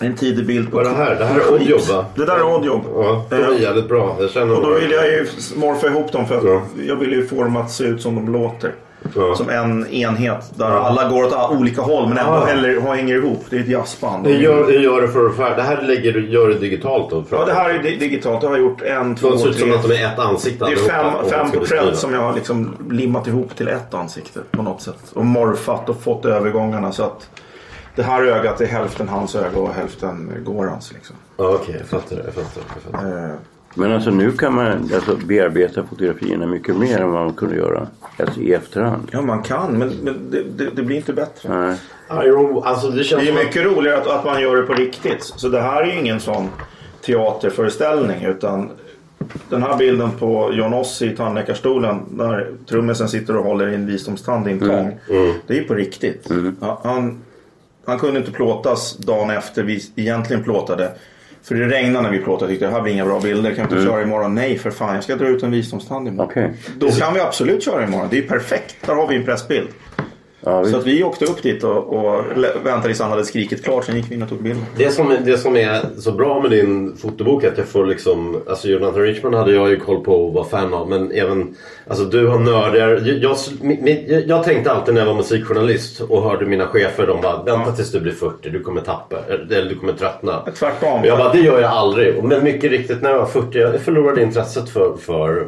[0.00, 0.76] en tidig bild på...
[0.76, 1.14] Vad är det här?
[1.16, 2.04] Det här är Oddjob va?
[2.14, 2.82] Det där är Oddjob.
[2.94, 4.16] Ja, de är jävligt bra.
[4.20, 5.26] Jag känner Och då vill jag ju
[5.56, 6.62] morfa ihop dem för att Ja.
[6.86, 8.74] jag vill ju få dem att se ut som de låter.
[9.16, 9.34] Ja.
[9.34, 12.44] Som en enhet där alla går åt olika håll men ändå Ja.
[12.44, 13.44] häller, hänger ihop.
[13.50, 14.26] Det är ett jazzband.
[14.26, 15.56] Hur gör, hur gör du för att färga?
[15.56, 17.24] Det här lägger du, gör du digitalt då?
[17.30, 18.42] Ja, det här är di- digitalt.
[18.42, 20.72] Jag har gjort en, två, De ser ut som att de är ett ansikte Det
[20.72, 24.82] är fem, fem porträtt som jag har liksom limmat ihop till ett ansikte på något
[24.82, 24.98] sätt.
[25.14, 27.30] Och morfat och fått övergångarna så att
[27.94, 30.92] det här ögat är hälften hans öga och hälften Gorans.
[30.92, 31.16] Liksom.
[31.36, 32.16] Ja, Okej, jag fattar.
[32.24, 33.24] Jag fattar, jag fattar.
[33.24, 33.34] Eh,
[33.74, 37.88] Men alltså nu kan man alltså, bearbeta fotografierna mycket mer än vad man kunde göra
[38.18, 39.08] alltså, i efterhand.
[39.12, 41.48] Ja, man kan men, men det, det, det blir inte bättre.
[41.48, 41.76] Nej.
[42.08, 45.24] Alltså det känns Det är som mycket roligare att, att man gör det på riktigt.
[45.24, 46.48] Så det här är ju ingen sån
[47.00, 48.70] teaterföreställning utan
[49.48, 53.86] den här bilden på John Ossie i tandläkarstolen när trummisen sitter och håller i en
[53.86, 54.98] visdomstand i en tång.
[55.46, 56.30] Det är ju på riktigt.
[56.60, 57.22] Ja, Han,
[57.84, 60.92] han kunde inte plåtas dagen efter vi egentligen plåtade.
[61.48, 62.44] För det regnade när vi plåtade.
[62.44, 63.54] Jag tyckte det här blir inga bra bilder.
[63.54, 64.34] Kan vi inte köra imorgon?
[64.34, 66.30] Nej för fan, jag ska dra ut en visdomstand imorgon.
[66.30, 66.52] Okej.
[66.78, 68.08] Då kan vi absolut köra imorgon.
[68.10, 68.76] Det är perfekt.
[68.86, 69.68] Där har vi en pressbild.
[70.40, 72.24] Ja, Så att vi åkte upp dit och, och
[72.64, 73.84] väntade tills han hade skrikit klart.
[73.84, 74.64] Sen gick vi in och tog bilden.
[74.76, 78.42] Det som, det som är så bra med din fotobok är att jag får liksom...
[78.48, 80.88] Alltså Jonathan Richman hade jag ju koll på och var fan av.
[80.88, 81.56] Men även...
[81.86, 83.08] Alltså du har nördigare...
[83.08, 83.36] Jag,
[83.86, 87.06] jag, jag, tänkte alltid när jag var musikjournalist och hörde mina chefer.
[87.06, 88.50] De bara vänta tills du blir 40.
[88.50, 89.16] Du kommer tappa.
[89.50, 90.42] Eller du kommer tröttna.
[90.58, 91.04] Tvärtom.
[91.04, 92.24] Jag bara det gör jag aldrig.
[92.24, 93.58] Men mycket riktigt när jag var 40.
[93.58, 95.46] Jag förlorade intresset för, för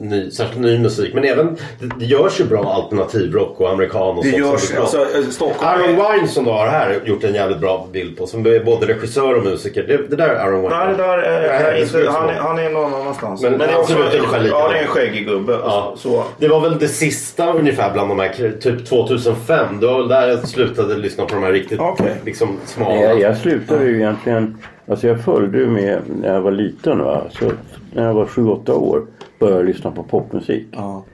[0.00, 1.14] ny, särskilt ny musik.
[1.14, 1.56] Men även...
[1.80, 3.68] Det, det görs ju bra alternativrock och
[4.10, 6.12] amerikan och Det görs, är alltså eh, Stockholm Aaron är...
[6.16, 8.26] Wine som du har här gjort en jävligt bra bild på.
[8.26, 9.84] Som är både regissör och musiker.
[9.88, 10.76] Det, det där är Aaron Wine.
[10.76, 13.42] Nej, det där är, Nej, är det inte, som han, är, han är någon annanstans.
[13.42, 14.68] Men det är också, lika Ja, bra.
[14.68, 15.52] det är en skäggig gubbe.
[15.52, 15.94] Ja.
[15.96, 16.24] Så.
[16.38, 19.80] Det var väl det sista ungefär bland de här, typ 2005.
[19.80, 22.14] Det var väl där jag slutade lyssna på de här riktigt Okej.
[22.24, 22.94] liksom, smala.
[22.94, 27.22] Jag, jag slutade ju egentligen, alltså jag följde ju med när jag var liten va.
[27.30, 27.44] Så
[27.92, 29.02] när jag var 7-8 år
[29.38, 30.66] började jag lyssna på popmusik.
[30.72, 31.04] Ja.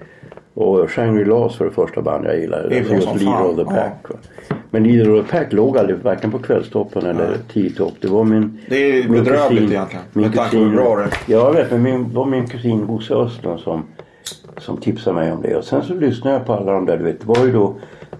[0.61, 2.69] Och Shangri-Las var det första band jag gillade.
[2.69, 3.71] Det är som just Leader of the Ja.
[3.71, 4.11] Pack.
[4.11, 4.17] va.
[4.71, 7.93] Men Leader of the Pack låg aldrig varken på kvällstoppen eller tio-topp.
[8.01, 11.03] Det var min Det är min bedrövligt egentligen, Min med kusin, bra det.
[11.27, 11.71] Ja, jag vet.
[11.71, 13.83] Men min, det var min kusin Bosse Östlund som,
[14.59, 15.57] som tipsade mig om det.
[15.57, 16.99] Och sen så lyssnade jag på alla de där.
[16.99, 17.75] Du vet, det var ju då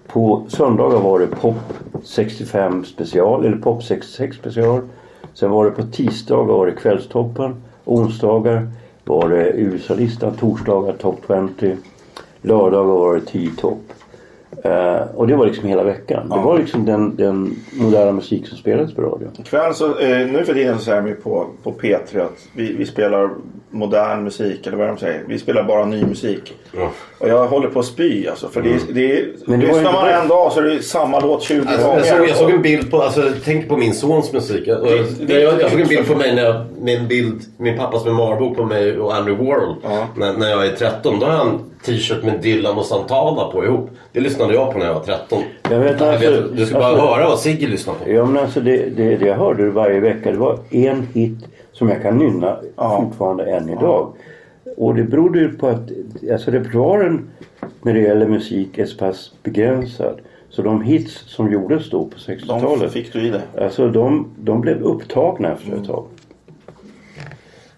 [0.07, 1.55] på söndagar var det Pop
[2.03, 4.81] 65 special eller Pop 66 special.
[5.33, 7.55] Sen var det på tisdagar var det Kvällstoppen.
[7.85, 8.67] Onsdagar
[9.05, 10.33] var det USA-listan.
[10.39, 11.19] Torsdagar Top
[11.59, 11.77] 20.
[12.41, 13.93] Lördagar var det 10 topp.
[14.63, 16.29] Eh, och det var liksom hela veckan.
[16.29, 19.27] Det var liksom den, den moderna musik som spelades på radio.
[19.39, 22.85] Ikväll så, eh, nu för tiden så säger ju på, på P3 att vi, vi
[22.85, 23.29] spelar
[23.71, 25.23] modern musik eller vad de säger.
[25.27, 26.53] Vi spelar bara ny musik.
[26.77, 26.89] Ja.
[27.19, 28.47] Och jag håller på att spy alltså.
[28.49, 31.19] För det, är- det är, Men det lyssnar man en dag så är det samma
[31.19, 31.97] låt 20 Alltså, gånger.
[32.05, 34.63] jag, såg, jag såg en bild på, alltså tänk på min sons musik.
[34.67, 34.83] Jag,
[35.27, 38.57] det- jag, jag såg en bild på mig när jag, min bild, min pappas memoarbok
[38.57, 39.75] på mig och Andrew Warhol.
[39.83, 40.07] Ja.
[40.17, 41.19] När, när jag är 13.
[41.19, 43.89] Då har jag en t-shirt med Dylan och Santana på ihop.
[44.13, 45.43] Det lyssnade jag på när jag var 13.
[45.69, 48.11] Jag vet, Jag alltså- vet, du ska bara alltså- höra vad Sigge lyssnar på.
[48.11, 51.37] Ja men alltså det, det, det jag hörde varje vecka det var en hit
[51.79, 54.13] som jag kan nynna fortfarande än idag.
[54.77, 55.91] Och det berodde ju på att
[56.31, 57.29] alltså repertoaren
[57.81, 60.19] när det gäller musik är så pass begränsad.
[60.49, 62.91] Så de hits som gjordes då på De 60-talet.
[62.91, 63.41] fick du i det.
[63.63, 66.05] Alltså de, de blev upptagna efter ett tag.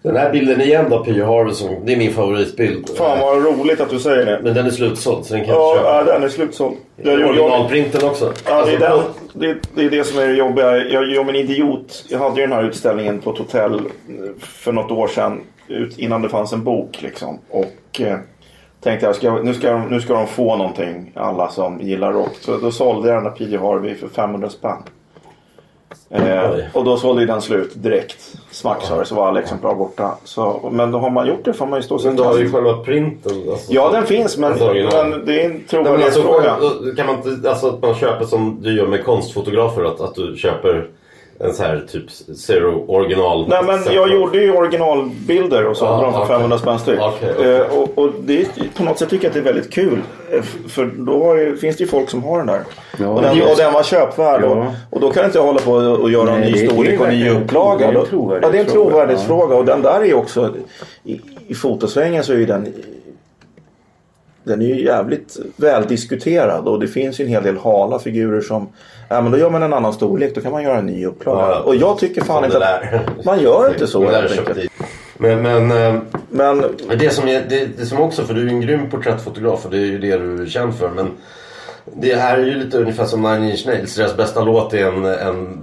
[0.04, 1.24] Den här bilden igen då, P.
[1.24, 1.86] Harvison.
[1.86, 2.90] Det är min favoritbild.
[2.98, 4.40] Fan vad roligt att du säger det.
[4.44, 5.88] Men den är slutsåld så den kan jag Ja, köpa.
[5.98, 6.76] ja, den är slutsåld.
[6.96, 8.34] Jag, jag, jag, Originalprinten också.
[8.46, 10.78] Ja, det, är Alltså, den, det, det är det som är det jobbiga.
[10.78, 12.06] Jag mig en idiot.
[12.10, 13.82] Jag hade ju den här utställningen på ett hotell eh,
[14.40, 15.42] för något år sedan.
[15.68, 17.40] Ut, innan det fanns en bok liksom.
[17.50, 18.18] Och eh,
[18.84, 21.12] tänkte jag ska, nu, ska, nu ska de få någonting.
[21.16, 22.36] Alla som gillar rock.
[22.40, 24.78] Så då sålde jag den där PJ Harvey för 500 spänn.
[26.10, 28.18] Eh, och då sålde ju den slut direkt.
[28.52, 30.18] Smack sa det så var alla exemplar borta.
[30.24, 32.38] Så, men då har man gjort det får man ju stå sig Men du har
[32.38, 33.32] ju själva printen.
[33.52, 33.74] Alltså.
[33.74, 36.58] Ja den finns men, Alltså, men det är en alltså, trovärdighetsfråga.
[36.98, 40.36] kan man inte, alltså att man köper som du gör med konstfotografer, att, att du
[40.38, 40.88] köper
[41.44, 43.48] en så här typ zero original.
[43.50, 46.28] Nej men jag gjorde ju originalbilder och sålde Ja, dem för okej.
[46.36, 47.00] 500 spänn styck.
[47.02, 47.56] Okej, okej.
[47.56, 50.00] Eh, och, och det är, på något sätt tycker jag att det är väldigt kul.
[50.32, 52.62] Eh, För då har ju, finns det ju folk som har den där.
[53.00, 54.42] Ja, och, den, och den var köpvärd.
[54.44, 54.48] Ja.
[54.48, 56.72] Och, och då kan inte jag hålla på och, göra Nej, en ny det- det
[56.74, 57.92] storlek och en ny upplaga.
[57.92, 58.40] det är en trovärdighetsfråga.
[58.42, 59.56] Ja det är en trovärdighetsfråga.
[59.56, 60.54] Och den där är ju också,
[61.04, 62.68] i, i fotosvängen så är ju den
[64.44, 68.70] den är ju jävligt väldiskuterad och det finns ju en hel del hala figurer som
[69.10, 71.42] Ja men då gör man en annan storlek, då kan man göra en ny upplaga.
[71.42, 71.60] Ja.
[71.60, 74.72] Och jag tycker fan inte att man gör inte så helt enkelt.
[75.18, 78.46] Men, men eh, Men Men det som, är, det, det som också, för du är
[78.46, 80.90] ju en grym porträttfotograf och det är ju det du är känd för.
[80.90, 81.12] Men
[81.94, 83.96] det här är ju lite ungefär som Nine Inch Nails.
[83.96, 85.60] Deras bästa låt är en, en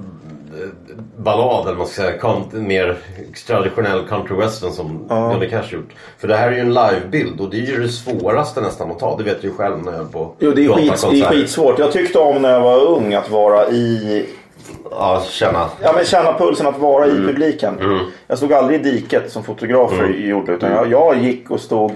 [1.19, 2.19] ballad eller man ska säga.
[2.19, 2.97] Kant, mer
[3.47, 5.95] traditionell country western som Johnny Cash gjort.
[6.19, 8.99] För det här är ju en livebild och det är ju det svåraste nästan att
[8.99, 9.16] ta.
[9.16, 11.31] Det vet du ju själv när jag höll på jo, det är, skit, det är
[11.31, 11.79] skitsvårt.
[11.79, 14.27] Jag tyckte om när jag var ung att vara i
[14.91, 15.69] Ja, känna.
[15.83, 17.79] Ja men känna pulsen att vara i publiken.
[17.81, 17.99] Mm.
[18.27, 20.53] Jag stod aldrig i diket som fotografer gjorde.
[20.53, 21.93] Utan jag, jag gick och stod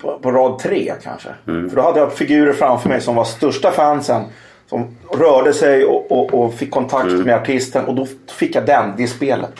[0.00, 1.28] på, på rad tre kanske.
[1.48, 1.70] Mm.
[1.70, 4.22] För då hade jag figurer framför mig som var största fansen.
[4.68, 7.22] Som rörde sig och, och, och fick kontakt Mm.
[7.22, 7.84] med artisten.
[7.84, 9.52] Och då fick jag den, det spelet.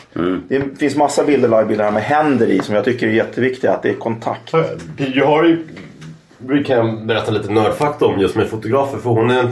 [0.49, 2.61] Det finns massa bilder, livebilder med händer i.
[2.61, 3.73] Som jag tycker är jätteviktiga.
[3.73, 4.53] Att det är kontakt.
[5.15, 5.67] Jag har ju
[6.39, 8.99] brukar jag berätta lite nördfakta om just med fotografer.
[8.99, 9.49] För hon, är,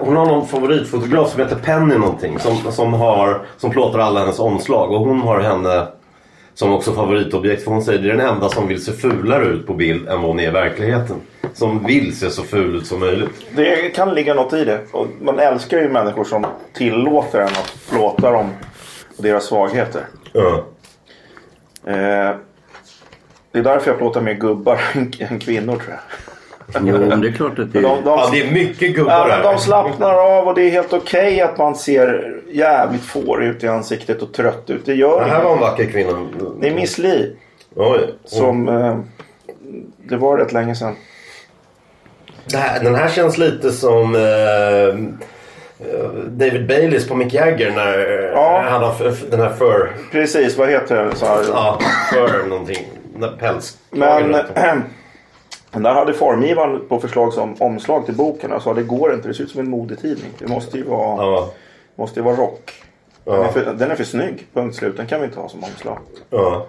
[0.00, 2.38] hon har någon favoritfotograf som heter Penny någonting.
[2.38, 4.92] Som, som, har, som plåtar alla hennes omslag.
[4.92, 5.86] Och hon har henne
[6.54, 7.64] som också favoritobjekt.
[7.64, 10.20] För hon säger det är den enda som vill se fulare ut på bild än
[10.20, 11.16] vad hon är i verkligheten.
[11.54, 13.30] Som vill se så ful ut som möjligt.
[13.56, 14.80] Det kan ligga något i det.
[14.92, 18.50] Och man älskar ju människor som tillåter en att plåta dem
[19.16, 20.02] och deras svagheter.
[20.32, 20.64] Ja.
[21.86, 22.36] Eh,
[23.52, 24.80] det är därför jag plåtar mer gubbar
[25.18, 26.33] än kvinnor tror jag.
[26.74, 28.02] Jo, men det är klart att det De, är...
[28.02, 29.42] de, ja, det är mycket gubbar ja, här.
[29.42, 33.68] de slappnar av och det är helt okej att man ser jävligt får ut i
[33.68, 34.86] ansiktet och trött ut.
[34.86, 35.44] Det gör Det här inget.
[35.44, 36.26] var en vacker kvinna.
[36.60, 37.36] Det är Miss Li
[37.76, 38.00] Oj.
[38.24, 38.68] som...
[38.68, 38.98] Eh,
[40.08, 40.94] det var rätt länge sedan.
[42.50, 44.20] Det här, den här känns lite som eh,
[45.88, 47.98] eh, David Baileys på Mick Jagger när
[48.34, 48.64] Ja.
[48.70, 48.94] han har
[49.30, 49.90] den här för...
[50.12, 51.16] Precis, vad heter det?
[51.16, 51.38] Så här.
[51.52, 51.78] Ja,
[52.12, 52.88] för någonting.
[53.12, 53.78] Den där päls.
[53.90, 54.30] Men
[55.82, 59.34] där hade formgivaren på förslag som omslag till boken och sa det går inte, det
[59.34, 60.30] ser ut som en modetidning.
[60.38, 61.50] Det måste ju vara, Ja,
[61.96, 62.72] måste ju vara rock.
[63.24, 63.44] Den, Ja.
[63.44, 64.96] är för, den är för snygg, punkt slut.
[64.96, 65.98] Den kan vi inte ha som omslag.
[66.30, 66.66] ja.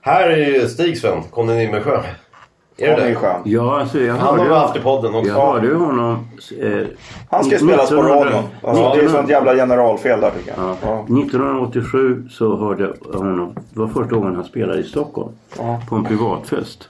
[0.00, 2.02] Här är ju Stig Sven, Conny Nimmersjö.
[2.76, 3.40] Är det Den ju skön.
[3.44, 5.28] Ja, alltså jag Han har vi haft i podden också.
[5.30, 6.26] jag hörde ju honom...
[6.60, 6.86] Eh,
[7.30, 8.42] Han ska spelas på 1900 radion.
[8.62, 10.64] Alltså, det är ju sånt jävla generalfel där tycker jag.
[10.68, 10.76] Ja.
[10.82, 10.98] Ja.
[11.02, 13.54] 1987 så hörde jag honom.
[13.70, 15.32] Det var första gången han spelade i Stockholm.
[15.58, 15.80] Ja.
[15.88, 16.88] På en privatfest.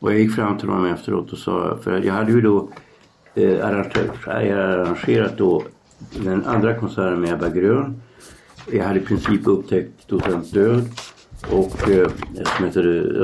[0.00, 1.78] Och jag gick fram till honom efteråt och sa.
[1.82, 2.68] För jag hade ju då
[3.34, 3.76] eh, hade
[4.26, 5.62] arrangerat då
[6.24, 8.02] den andra konserten med Ebba Grön.
[8.72, 10.84] Jag hade i princip upptäckt docent död.
[11.50, 12.08] Och eh,
[12.56, 12.82] som heter,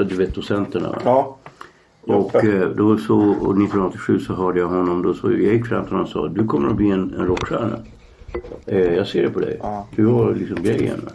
[0.08, 0.98] du vet docenterna va?
[1.04, 1.38] Ja.
[2.06, 5.84] Och eh, då så, och 1987 så hörde jag honom då så jag gick fram
[5.84, 7.78] till honom och sa du kommer att bli en, en rockstjärna.
[8.66, 9.58] Eh, jag ser det på dig.
[9.62, 9.86] Ja.
[9.96, 11.08] Du har liksom grejen.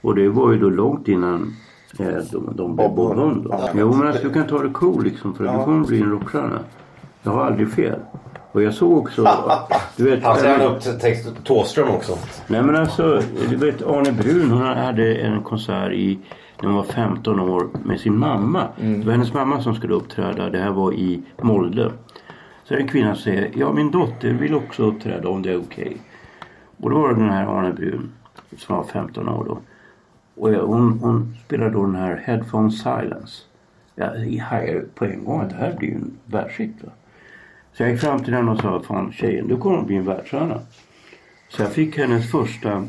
[0.00, 1.52] Och det var ju då långt innan
[1.98, 3.20] de, de blev Bob Bob Hund.
[3.20, 3.44] Hund.
[3.44, 3.50] då.
[3.50, 3.68] Ja.
[3.74, 6.58] Jo men alltså, du kan ta det cool liksom för du kommer bli en rockstjärna.
[7.22, 7.98] Jag har aldrig fel.
[8.52, 9.28] Och jag såg också,
[9.96, 10.24] du vet.
[10.24, 12.18] Han säger upptäckt Thåström också.
[12.46, 13.20] Nej men alltså,
[13.50, 16.18] du vet Arne Brun hon hade en konsert i
[16.60, 18.68] när hon var 15 år med sin mamma.
[18.76, 20.50] Det var hennes mamma som skulle uppträda.
[20.50, 21.92] Det här var i Molde.
[22.64, 25.50] Så är det en kvinna som säger, ja min dotter vill också uppträda om det
[25.50, 25.96] är okej.
[26.76, 28.12] Och då var det den här Arne Brun
[28.58, 29.58] som var 15 år då.
[30.34, 33.42] Och hon, hon spelade då den här Headphone Silence.
[33.94, 36.76] Jag hajade på en gång att det här blir ju en världshit.
[37.72, 40.04] Så jag gick fram till henne och sa, fan tjejen du kommer att bli en
[40.04, 40.60] världsstjärna.
[41.48, 42.86] Så jag fick hennes första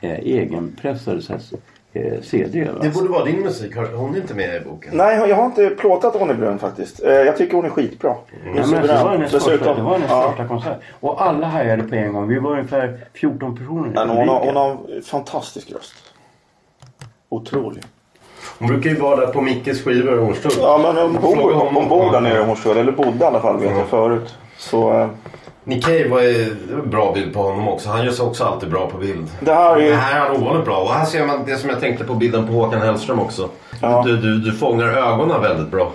[0.00, 1.22] eh, egenpressade
[1.92, 2.64] eh, CD.
[2.64, 2.78] Va?
[2.82, 3.76] Det borde vara din musik.
[3.76, 4.96] Hon är inte med i boken.
[4.96, 7.02] Nej, jag har inte plåtat Ronny Brun faktiskt.
[7.02, 8.10] Eh, Jag tycker hon är skitbra.
[8.10, 10.28] Är Ja, men det var hennes första, det var hennes ja.
[10.28, 10.78] första konsert.
[11.00, 12.28] Och alla hajade på en gång.
[12.28, 15.94] Vi var ungefär 14 personer i Men hon, har, hon har en fantastisk röst.
[17.30, 17.82] Otrolig.
[18.58, 20.52] Hon brukar ju vara där på Mickes skivor i Hornstull.
[20.60, 21.74] Ja, men hon bor, honom.
[21.74, 22.76] hon bor där nere i Hornstull.
[22.76, 24.34] Eller bodde i alla fall vet jag förut.
[24.58, 25.06] Så eh,
[25.64, 27.88] Nick Cave var en bra bild på honom också.
[27.90, 29.26] Han gör sig också alltid bra på bild.
[29.40, 30.76] det här är Det här är han ovanligt bra.
[30.76, 33.48] Och här ser man det som jag tänkte på bilden på Håkan Hellström också.
[33.82, 34.02] Ja.
[34.06, 35.92] Du, du, du fångar ögonen väldigt bra.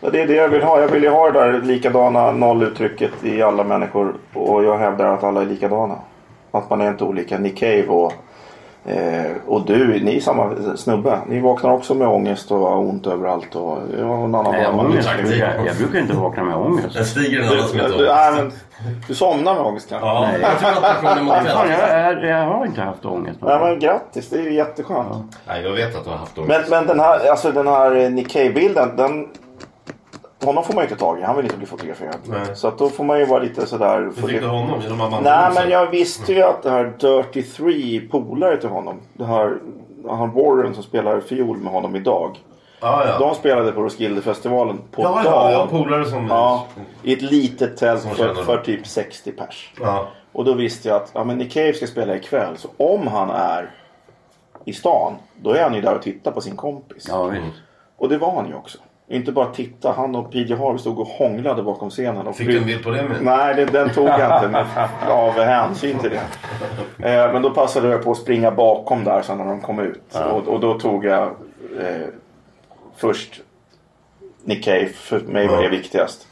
[0.00, 0.80] Ja, Det är det jag vill ha.
[0.80, 4.14] Jag vill ju ha det där likadana nolluttrycket i alla människor.
[4.34, 5.94] Och jag hävdar att alla är likadana.
[6.50, 7.38] Att man är inte olika.
[7.38, 8.12] Nick Cave och,
[8.86, 11.18] eh, och du, ni är samma snubbe.
[11.28, 13.54] Ni vaknar också med ångest och har ont överallt.
[13.54, 16.94] Och, ja, någon annan Nej, jag, har ångest, brukar, jag brukar inte vakna med ångest.
[16.94, 18.52] Den stiger en Du, annan som heter du, nej, men,
[19.08, 20.06] du somnar med ångest kanske?
[20.08, 22.22] Ja, jag tror att jag, kväll.
[22.22, 23.38] jag, jag har inte haft ångest.
[23.42, 25.38] Nej men grattis, det är ju jätteskönt.
[25.46, 26.70] Nej, jag vet att du har haft Men, ångest.
[26.70, 29.26] men den här, alltså den här eh, Nick Cave-bilden, den...
[30.46, 32.16] Honom får man ju inte tag i, han vill inte bli fotograferad.
[32.24, 32.56] Nej.
[32.56, 34.00] Så att då får man ju vara lite sådär...
[34.00, 34.80] Hur tyckte du honom?
[34.80, 39.00] Genom man Nej men jag visste ju att det här Dirty Three polare till honom.
[39.12, 39.58] Det här,
[40.08, 42.38] han Warren som spelar fiol med honom idag.
[42.80, 43.18] Ja, ja.
[43.18, 45.54] De spelade på Roskildefestivalen på Ja, ja, dagen.
[45.54, 46.26] har polare som...
[46.30, 46.66] Ja,
[47.02, 49.72] I ett litet tält för, för typ 60 pers.
[49.80, 50.06] Ja.
[50.32, 52.56] Och då visste jag att ja, men Nick Cave ska spela ikväll.
[52.56, 53.70] Så om han är
[54.64, 57.06] i stan, då är han ju där och tittar på sin kompis.
[57.08, 57.44] Ja, visst.
[57.96, 58.78] Och det var han ju också.
[59.08, 62.26] Inte bara titta, han och PJ Harvey stod och hånglade bakom scenen.
[62.26, 63.22] Och Fick du en bild på det med?
[63.22, 64.66] Nej, det, den tog jag inte med,
[65.10, 66.22] av hänsyn till det.
[67.10, 70.14] Eh, men då passade jag på att springa bakom där sen när de kom ut.
[70.32, 71.22] Och, och då tog jag
[71.80, 72.06] eh,
[72.96, 73.40] först
[74.44, 75.70] Nick Cave, för mig var det Ja.
[75.70, 76.26] viktigast.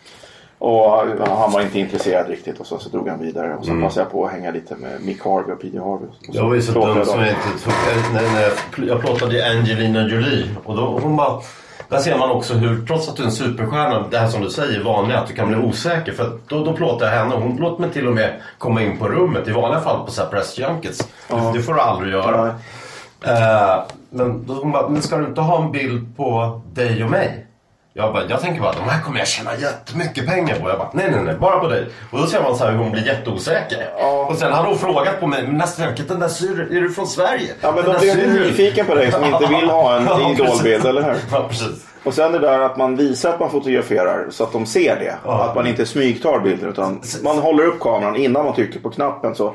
[0.58, 0.90] Och
[1.28, 3.54] han var inte intresserad riktigt och så, så drog han vidare.
[3.56, 6.08] Och sen passade jag på att hänga lite med Mick Harvey och PJ Harvey.
[6.08, 7.72] Och Jag var ju så dum som jag inte tog...
[8.14, 8.52] När, när jag,
[8.88, 10.50] jag plåtade Angelina Jolie.
[10.64, 11.40] Och då hon bara...
[11.88, 14.50] Där ser man också hur, trots att du är en superstjärna, det här som du
[14.50, 16.12] säger, vanliga, att du kan bli osäker.
[16.12, 17.34] För då, då plåtar jag henne.
[17.34, 19.48] Hon låter mig till och med komma in på rummet.
[19.48, 21.08] I vanliga fall på så här press junkets.
[21.28, 22.46] Det, det får du aldrig göra.
[23.26, 27.10] Eh, men då hon bara, men ska du inte ha en bild på dig och
[27.10, 27.46] mig?
[27.96, 30.68] Jag, bara, jag tänker bara, de här kommer jag tjäna jättemycket pengar på.
[30.68, 31.86] Jag bara, nej nej nej, bara på dig.
[32.10, 33.86] Och då ser man så här hur hon blir jätteosäker.
[34.28, 37.06] Och sen har hon frågat på mig, nästa vecka, den där syrran, är du från
[37.06, 37.54] Sverige?
[37.60, 40.32] Ja men Den de blir syrran." nyfiken på dig som inte vill ha en Ja,
[40.32, 41.16] idolbild, eller hur?
[41.32, 41.86] Ja, precis.
[42.04, 45.30] Och sen det där att man visar att man fotograferar så att de ser det.
[45.30, 49.34] Att man inte smygtar bilder utan man håller upp kameran innan man trycker på knappen.
[49.34, 49.54] Så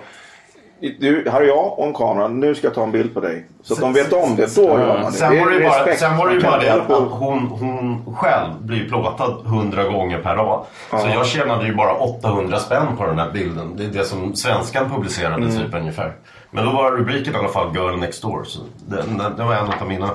[1.00, 3.46] du, här är jag och en kamera, nu ska jag ta en bild på dig.
[3.64, 5.18] Så att de vet om det, då gör man det.
[5.18, 8.54] Sen var det ju bara, sen var det ju bara det att hon, hon själv
[8.62, 10.66] blir plåtad hundra gånger per dag.
[10.90, 13.76] Så jag tjänade ju bara 800 spänn på den här bilden.
[13.78, 15.58] Det är det som svenskan publicerade Mm.
[15.58, 16.14] typ ungefär.
[16.52, 18.44] Men då var rubriken i alla fall Girl Next Door.
[18.44, 19.04] Så det,
[19.38, 20.10] det var en av mina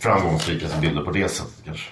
[0.00, 1.90] framgångsrikaste bilder på det sättet kanske.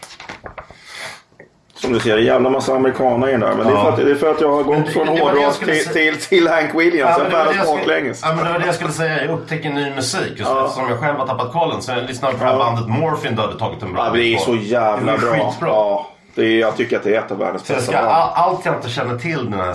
[1.84, 3.54] Som du ser, en jävla massa amerikaner i den där.
[3.54, 3.82] Men det, är Ja.
[3.82, 6.16] för att, det är för att jag har Men gått från hårdrock skulle till, till,
[6.20, 7.18] till Hank Williams.
[7.18, 8.20] men färdas jag skulle- baklänges.
[8.22, 9.24] Ja, men det var det jag skulle säga.
[9.24, 10.32] Jag upptäcker ny musik.
[10.36, 10.64] Just Ja.
[10.66, 11.82] Eftersom jag själv har tappat kollen.
[11.82, 13.36] Så jag lyssnade på det här bandet Morphine.
[13.36, 15.30] Då hade tagit en bra Ja, men det är så jävla Det bra.
[15.30, 15.68] skitbra.
[15.68, 18.06] Ja, det är, jag tycker att det är ett av världens bästa ska, band.
[18.08, 19.74] all, allt jag inte känner till den här,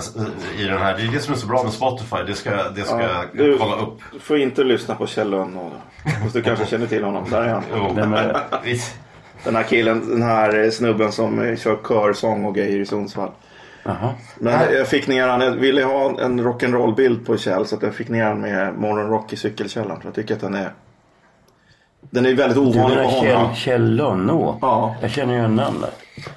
[0.58, 2.16] i den här, det är det som är så bra med Spotify.
[2.26, 3.98] Det ska, det ska Ja, jag du- kolla upp.
[4.12, 5.70] Du får inte lyssna på Kjell Lönnå
[6.04, 6.10] då.
[6.22, 7.24] Fast du kanske känner till honom.
[7.30, 7.62] Där är han.
[7.76, 8.40] Jo, det?
[8.64, 8.94] visst.
[9.44, 13.30] Den här killen, den här snubben som eh, kör körsång och grejer i Sundsvall.
[13.84, 14.10] Jaha.
[14.38, 17.94] Men jag fick ner han, jag ville ha en rock'n'roll-bild på Kjell så att jag
[17.94, 20.00] fick ner han med Morgon Rock i cykelkällaren.
[20.00, 20.72] För jag tycker att den är...
[22.10, 23.22] Den är väldigt ovanlig på honom.
[23.22, 24.58] Kjell, Kjell Lönnå?
[24.60, 24.94] Ja.
[25.02, 25.90] Jag känner ju en namn där.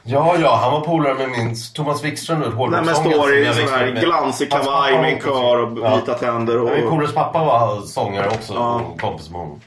[0.03, 2.85] Ja, ja, han var polare med min Thomas Wikström nu, Nej hårdrockssångaren.
[2.85, 6.57] men står i jag sån här glansig kavaj med en kör och vita tänder.
[6.61, 6.95] Och, Ja.
[6.97, 8.81] Min pappa var sångare också Ja.
[8.99, 9.59] kompis med honom.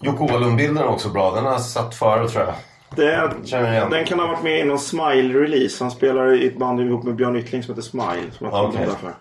[0.00, 1.34] Jocke Åhlund-bilden är också bra.
[1.34, 2.54] Den har jag sett förut tror jag.
[2.96, 5.76] det, den kan ha varit med i någon Smile-release.
[5.80, 8.30] Han spelar i ett band ihop med Björn Yttling som heter Smile.
[8.38, 8.86] Som jag okay.
[8.86, 9.12] därför.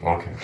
[0.00, 0.36] Okej.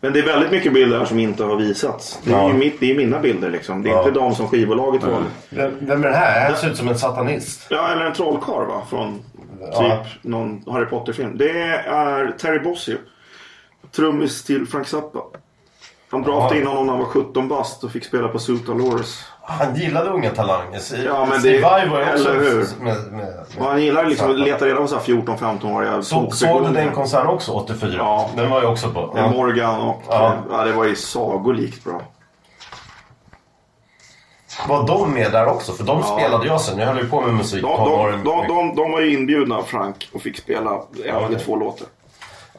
[0.00, 2.20] Men det är väldigt mycket bilder här som inte har visats.
[2.24, 2.48] Det är Ja.
[2.48, 3.82] ju mitt, det är mina bilder liksom.
[3.82, 3.98] Det är Ja.
[3.98, 5.28] inte de som skivbolaget valde.
[5.50, 6.48] Vem vem är det här?
[6.50, 7.66] Han ser ut som en satanist.
[7.70, 8.82] Ja, eller en trollkarl va?
[8.90, 9.14] Från
[9.58, 10.04] typ Ja.
[10.22, 11.38] någon Harry Potter-film.
[11.38, 11.50] Det
[11.86, 12.96] är Terry Bossio.
[13.96, 15.20] Trummis till Frank Zappa.
[16.10, 16.60] Han draftade Ja.
[16.60, 19.24] in honom när han var 17 bast och fick spela på Suit Lores.
[19.42, 20.80] Han gillade unga talanger.
[21.06, 22.28] Ja, men Steve det- Vai var ju också...
[22.30, 22.66] eller hur?
[22.80, 23.22] Med, med,
[23.58, 23.66] med.
[23.66, 27.26] Han gillar liksom att leta reda på så här 14-15-åriga Så, såg du den konserten
[27.26, 27.94] också, 84?
[27.98, 28.30] Ja.
[28.36, 29.12] Den var ju också på...
[29.14, 30.02] Med Morgan och...
[30.08, 30.34] Ja.
[30.50, 30.64] Ja.
[30.64, 32.00] det var ju sagolikt bra.
[34.68, 35.72] Var de med där också?
[35.72, 36.78] För de spelade jag sen.
[36.78, 39.62] Jag höll ju på med musik De, de, de, de, de var ju inbjudna av
[39.62, 40.70] Frank och fick spela
[41.04, 41.86] en eller två låtar.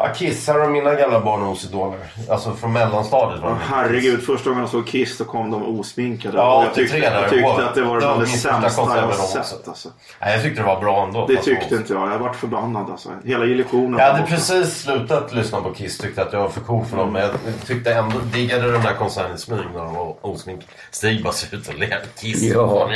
[0.02, 2.00] Ja, Kiss här har mina gamla barndomsidoler.
[2.30, 3.56] Alltså från mellanstadiet var det.
[3.70, 6.38] herregud, första gången jag såg Kiss så kom de osminkade.
[6.38, 7.22] Ja, jag tyckte, 83 där.
[7.22, 9.38] jag tyckte att det var Det var det sämsta jag har sett.
[9.40, 9.70] också.
[9.70, 9.90] Alltså.
[10.22, 11.26] Nej, jag tyckte det var bra ändå.
[11.28, 12.12] Det tyckte inte jag.
[12.12, 13.10] Jag varit förbannad alltså.
[13.24, 14.00] Hela illusionen.
[14.00, 15.98] Jag hade precis slutat lyssna på Kiss.
[15.98, 17.14] Tyckte att jag var för cool för dem.
[17.14, 17.32] Men jag
[17.68, 20.68] tyckte ändå, diggade den där konserten i smyg när de var osmink.
[20.92, 22.02] Stig bara ser ut och ler.
[22.22, 22.44] Kiss.
[22.44, 22.90] Ja.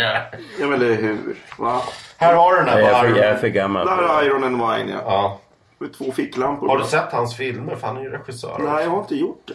[0.59, 1.35] Ja men det är hur.
[1.57, 1.81] Va?
[2.17, 2.79] Här har du den här.
[2.79, 3.87] Jag är för gammal.
[3.87, 5.01] Där är Iron and Wine ja.
[5.05, 5.39] Ja.
[5.83, 6.67] Med två ficklampor.
[6.67, 7.75] Har du sett hans filmer?
[7.75, 8.57] För han är ju regissör.
[8.59, 9.53] Nej, jag har inte gjort det.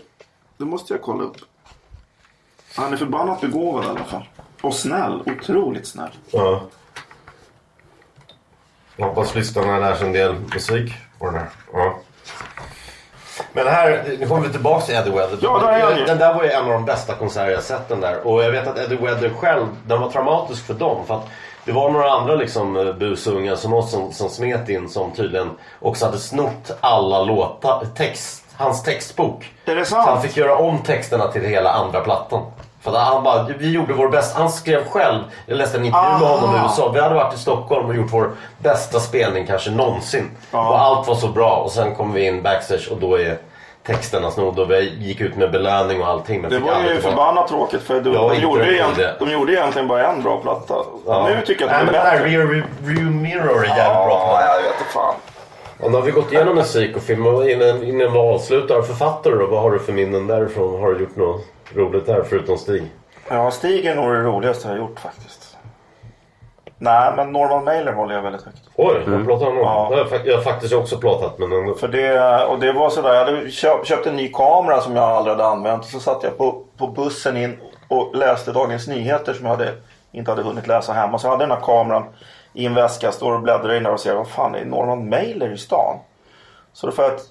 [0.57, 1.37] Det måste jag kolla upp.
[2.77, 4.29] Han är förbannat begåvad i alla fall.
[4.61, 5.23] Och snäll.
[5.27, 6.11] Otroligt snäll.
[6.31, 6.63] Ja.
[8.97, 11.49] Jag hoppas lyssnarna lär sig en del musik på den här.
[11.73, 11.99] Ja.
[13.53, 15.39] Men här, nu kommer vi tillbaka till Eddie Vedder.
[15.43, 16.07] Ja, där är.
[16.07, 18.27] Den där var ju en av de bästa konserter jag sett den där.
[18.27, 21.07] Och jag vet att Eddie Vedder själv, den var traumatisk för dem.
[21.07, 21.29] För att
[21.69, 25.51] det var några andra liksom eh, busungar som oss som, som smet in som tydligen
[25.81, 29.53] också hade snott alla låtar, text, hans textbok.
[29.65, 30.23] Är det Så han sant?
[30.23, 32.43] fick göra om texterna till hela andra plattan.
[32.81, 36.29] För han bara, vi gjorde vår bästa, han skrev själv, jag läste en intervju med
[36.29, 36.67] honom i Aha.
[36.71, 36.91] USA.
[36.95, 40.31] Vi hade varit i Stockholm och gjort vår bästa spelning kanske någonsin.
[40.51, 40.69] Ja.
[40.69, 43.39] Och allt var så bra och sen kom vi in backstage och då är
[43.89, 46.41] texterna snodda och vi gick ut med belöning och allting.
[46.41, 48.75] Men Det var ju förbannat tråkigt för de, Ja, de, gjorde det.
[48.75, 50.75] egentligen, de gjorde egentligen bara en bra platta.
[51.07, 51.29] Ja.
[51.29, 52.29] Nu tycker jag att den är bättre.
[52.29, 54.39] Rear View Mirror är jävligt bra.
[54.41, 55.15] Ja, jag vet inte fan.
[55.81, 59.47] Och har vi gått igenom musik och film och innan, innan vi avslutar, författare då,
[59.47, 60.81] vad har du för minnen därifrån?
[60.81, 62.83] Har du gjort något roligt där förutom Stig?
[63.29, 65.48] Ja, Stig är nog det roligaste jag har gjort faktiskt.
[66.79, 68.63] Nej, men Norman Mailer håller jag väldigt högt.
[68.77, 69.63] Oj, vad pratar han om?
[69.63, 70.07] Ja.
[70.25, 71.75] Jag, har faktiskt också pratat men ändå.
[71.75, 75.05] För det, och det var sådär, jag hade köpt, köpt en ny kamera som jag
[75.05, 75.85] aldrig hade använt.
[75.85, 77.59] Och så satt jag på, på bussen in
[77.89, 79.75] och läste Dagens Nyheter som jag hade,
[80.13, 81.19] inte hade hunnit läsa hemma.
[81.19, 82.05] Så hade jag den här kameran
[82.53, 85.53] i en väska, står och bläddrar in där och ser vad fan är Norman Mailer
[85.53, 85.97] i stan.
[86.73, 87.23] Så då får jag ett,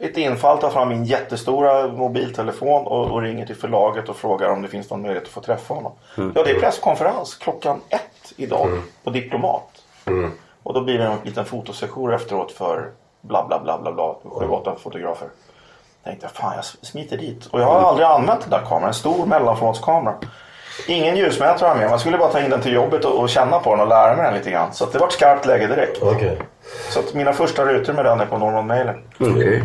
[0.00, 4.62] ett infall, tar fram min jättestora mobiltelefon och, och ringer till förlaget och frågar om
[4.62, 5.92] det finns någon möjlighet att få träffa honom.
[6.16, 8.68] Ja, det är presskonferens klockan ett idag
[9.04, 9.68] på Diplomat.
[10.62, 12.90] Och då blir det en liten fotosession efteråt för
[13.20, 14.14] bla bla bla bla bla.
[14.38, 15.28] Sju, åtta fotografer.
[16.04, 17.46] Tänkte jag, fan jag smiter dit.
[17.46, 18.88] Och jag har aldrig använt den där kameran.
[18.88, 20.14] En stor mellanformatskamera.
[20.88, 21.90] Ingen ljusmätare har jag med.
[21.90, 24.16] Man skulle bara ta in den till jobbet och, och känna på den och lära
[24.16, 24.72] mig den lite grann.
[24.72, 26.02] Så det var ett skarpt läge direkt.
[26.02, 26.38] Okej,
[26.90, 29.02] Så att mina första rutor med den är på Norman Mailer.
[29.20, 29.64] Okej